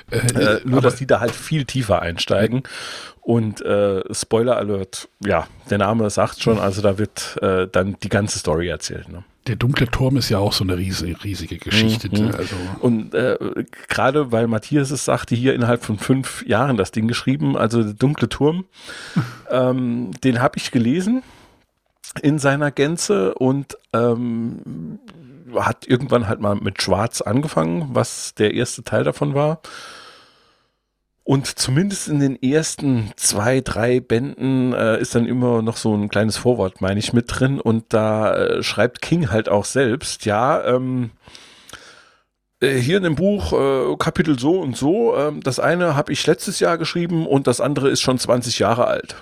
[0.10, 2.64] Äh, Äh, nur, aber- dass die da halt viel tiefer einsteigen.
[3.22, 8.08] Und äh, Spoiler Alert, ja, der Name sagt schon, also da wird äh, dann die
[8.08, 9.10] ganze Story erzählt.
[9.10, 9.26] Ne?
[9.48, 12.08] Der dunkle Turm ist ja auch so eine riesige, riesige Geschichte.
[12.10, 12.32] Mhm.
[12.38, 13.38] Also, Und äh,
[13.90, 17.94] gerade weil Matthias es sagte, hier innerhalb von fünf Jahren das Ding geschrieben, also der
[17.94, 18.64] dunkle Turm,
[19.52, 21.22] ähm, den habe ich gelesen
[22.22, 25.00] in seiner Gänze und ähm,
[25.56, 29.62] hat irgendwann halt mal mit Schwarz angefangen, was der erste Teil davon war.
[31.24, 36.08] Und zumindest in den ersten zwei, drei Bänden äh, ist dann immer noch so ein
[36.08, 37.60] kleines Vorwort, meine ich, mit drin.
[37.60, 41.12] Und da äh, schreibt King halt auch selbst, ja, ähm,
[42.62, 46.26] äh, hier in dem Buch äh, Kapitel so und so, ähm, das eine habe ich
[46.26, 49.18] letztes Jahr geschrieben und das andere ist schon 20 Jahre alt.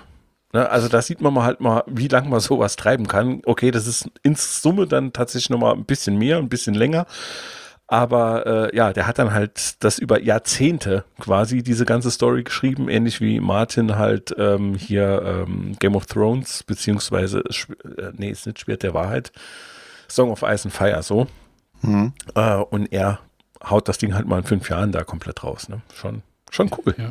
[0.56, 3.42] Ne, also da sieht man mal halt mal, wie lange man sowas treiben kann.
[3.44, 7.04] Okay, das ist in Summe dann tatsächlich nochmal ein bisschen mehr, ein bisschen länger.
[7.88, 12.88] Aber äh, ja, der hat dann halt das über Jahrzehnte quasi diese ganze Story geschrieben,
[12.88, 18.58] ähnlich wie Martin halt ähm, hier ähm, Game of Thrones, beziehungsweise, äh, nee, ist nicht
[18.58, 19.32] Schwert der Wahrheit,
[20.08, 21.26] Song of Ice and Fire, so.
[21.82, 22.14] Mhm.
[22.34, 23.20] Äh, und er
[23.62, 25.68] haut das Ding halt mal in fünf Jahren da komplett raus.
[25.68, 25.82] Ne?
[25.94, 26.94] Schon, schon cool.
[26.96, 27.10] ja,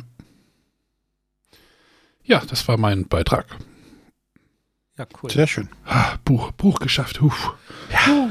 [2.28, 3.46] das war mein Beitrag.
[4.98, 5.30] Ja, cool.
[5.30, 5.68] Sehr schön.
[5.84, 7.20] Ah, Buch, Buch geschafft.
[7.20, 7.54] Huf.
[7.92, 8.28] Ja.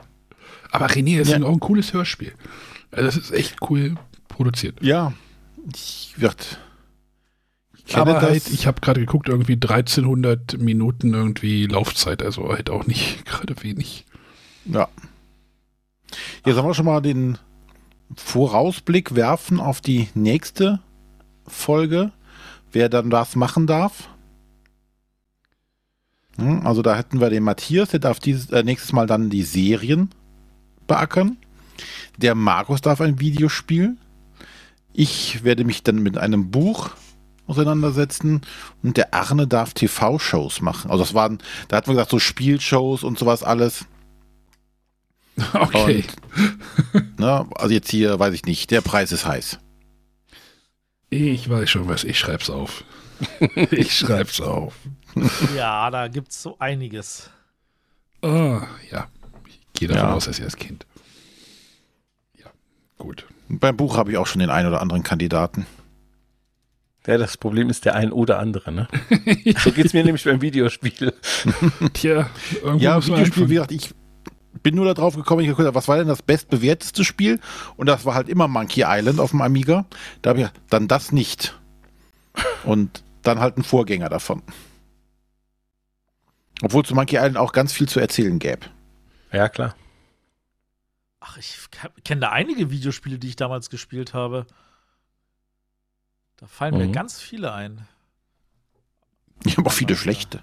[0.72, 1.36] Aber René, das Ja.
[1.36, 2.32] ist auch ein cooles Hörspiel.
[2.90, 3.94] Also das ist echt cool
[4.28, 4.82] produziert.
[4.82, 5.12] Ja,
[5.72, 6.58] ich wird.
[7.86, 12.86] Ich Aber halt, ich habe gerade geguckt, irgendwie 1300 Minuten irgendwie Laufzeit, also halt auch
[12.86, 14.04] nicht gerade wenig.
[14.64, 14.88] Ja.
[16.44, 17.38] Jetzt haben wir schon mal den
[18.16, 20.80] Vorausblick werfen auf die nächste
[21.46, 22.12] Folge,
[22.72, 24.08] wer dann was machen darf.
[26.36, 29.42] Hm, Also da hätten wir den Matthias, der darf dieses, äh, nächstes Mal dann die
[29.42, 30.10] Serien
[30.86, 31.36] beackern.
[32.16, 33.96] Der Markus darf ein Videospiel.
[34.92, 36.90] Ich werde mich dann mit einem Buch
[37.46, 38.42] auseinandersetzen
[38.82, 40.90] und der Arne darf TV-Shows machen.
[40.90, 41.38] Also das waren,
[41.68, 43.86] da hatten wir gesagt, so Spielshows und sowas alles.
[45.54, 46.04] Okay.
[47.16, 49.58] Ne, also jetzt hier, weiß ich nicht, der Preis ist heiß.
[51.12, 52.84] Ich weiß schon was, ich schreib's auf.
[53.70, 54.74] ich schreib's auf.
[55.54, 57.30] Ja, da gibt's so einiges.
[58.22, 59.08] Ah, ja.
[59.46, 60.14] Ich gehe davon Ja.
[60.14, 60.86] aus, dass ihr das kennt.
[62.38, 62.46] Ja,
[62.98, 63.26] gut.
[63.48, 65.66] Beim Buch habe ich auch schon den einen oder anderen Kandidaten.
[67.06, 68.72] Ja, das Problem ist der ein oder andere.
[68.72, 68.88] Ne?
[69.58, 71.12] So geht's mir nämlich beim Videospiel.
[71.94, 72.30] Tja,
[72.62, 73.90] irgendwo Ja, muss man Videospiel, wie gesagt, ich
[74.62, 77.40] bin nur da drauf gekommen, ich habe gedacht, was war denn das bestbewerteste Spiel?
[77.76, 79.86] Und das war halt immer Monkey Island auf dem Amiga.
[80.20, 81.58] Da habe ich dann das nicht.
[82.64, 84.42] Und dann halt ein Vorgänger davon.
[86.62, 88.66] Obwohl zu Monkey Island auch ganz viel zu erzählen gäbe.
[89.32, 89.74] Ja, klar.
[91.20, 91.56] Ach, ich
[92.04, 94.46] kenne da einige Videospiele, die ich damals gespielt habe.
[96.36, 96.92] Da fallen mir Mhm.
[96.92, 97.86] ganz viele ein.
[99.44, 100.40] Ich habe auch viele schlechte.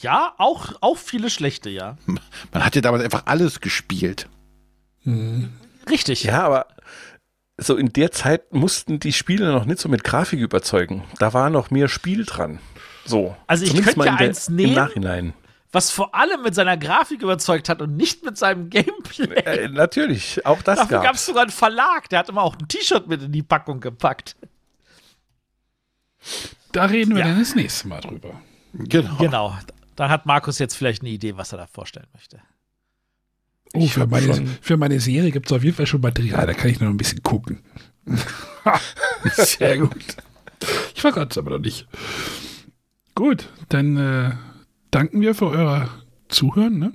[0.00, 1.96] Ja, auch, auch viele schlechte, ja.
[2.06, 4.28] Man hat ja damals einfach alles gespielt.
[5.04, 5.52] Hm.
[5.88, 6.24] Richtig.
[6.24, 6.66] Ja, aber
[7.58, 11.04] so in der Zeit mussten die Spiele noch nicht so mit Grafik überzeugen.
[11.18, 12.58] Da war noch mehr Spiel dran.
[13.06, 13.34] So.
[13.46, 14.68] Also ich Zumindest könnte mal in der- eins nehmen.
[14.70, 15.34] Im Nachhinein.
[15.72, 19.34] Was vor allem mit seiner Grafik überzeugt hat und nicht mit seinem Gameplay.
[19.44, 22.66] Äh, natürlich, auch das Dafür gab es sogar einen Verlag, der hat immer auch ein
[22.68, 24.36] T-Shirt mit in die Packung gepackt.
[26.72, 27.28] Da reden wir Ja.
[27.28, 28.40] dann das nächste Mal drüber.
[28.78, 29.16] Genau.
[29.16, 29.58] Genau.
[29.94, 32.40] Da hat Markus jetzt vielleicht eine Idee, was er da vorstellen möchte.
[33.74, 36.54] Oh, Ich für meine, für meine Serie gibt es auf jeden Fall schon Material, da
[36.54, 37.62] kann ich noch ein bisschen gucken.
[39.34, 40.16] Sehr gut.
[40.94, 41.86] Ich verrate es aber noch nicht.
[43.14, 44.32] Gut, dann äh,
[44.90, 45.88] danken wir für euer
[46.28, 46.78] Zuhören.
[46.78, 46.92] Ne?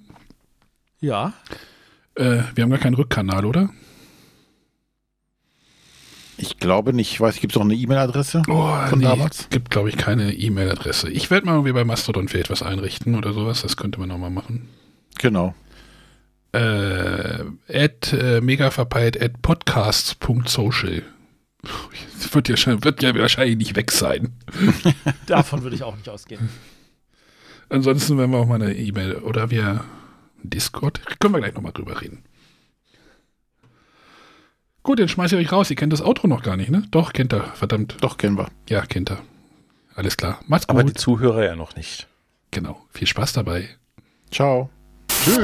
[0.99, 1.33] Ja.
[2.15, 3.69] Äh, wir haben gar keinen Rückkanal, oder?
[6.41, 7.11] Ich glaube nicht.
[7.11, 9.47] Ich weiß, gibt es noch eine E-Mail-Adresse Oh, von nee, damals?
[9.49, 11.09] gibt, glaube ich, keine E-Mail-Adresse.
[11.11, 13.61] Ich werde mal irgendwie bei Mastodon vielleicht was einrichten oder sowas.
[13.61, 14.67] Das könnte man noch mal machen.
[15.19, 15.53] Genau.
[16.53, 21.03] Äh, at äh, megaverpeilt at podcasts.social.
[22.19, 24.33] Das wird ja, wird ja wahrscheinlich nicht weg sein.
[25.27, 26.49] Davon würde ich auch nicht ausgehen.
[27.69, 29.85] Ansonsten werden wir auch mal eine E-Mail oder wir
[30.43, 31.01] Discord.
[31.19, 32.23] Können wir gleich nochmal drüber reden.
[34.83, 35.69] Gut, dann schmeiß ich euch raus.
[35.69, 36.83] Ihr kennt das Outro noch gar nicht, ne?
[36.91, 37.43] Doch, kennt er.
[37.53, 37.97] Verdammt.
[38.01, 38.47] Doch, kennen wir.
[38.67, 39.19] Ja, kennt er.
[39.95, 40.39] Alles klar.
[40.47, 40.99] Macht's Aber die gut.
[40.99, 42.07] Zuhörer ja noch nicht.
[42.49, 42.81] Genau.
[42.89, 43.69] Viel Spaß dabei.
[44.31, 44.69] Ciao.
[45.07, 45.37] Tschüss.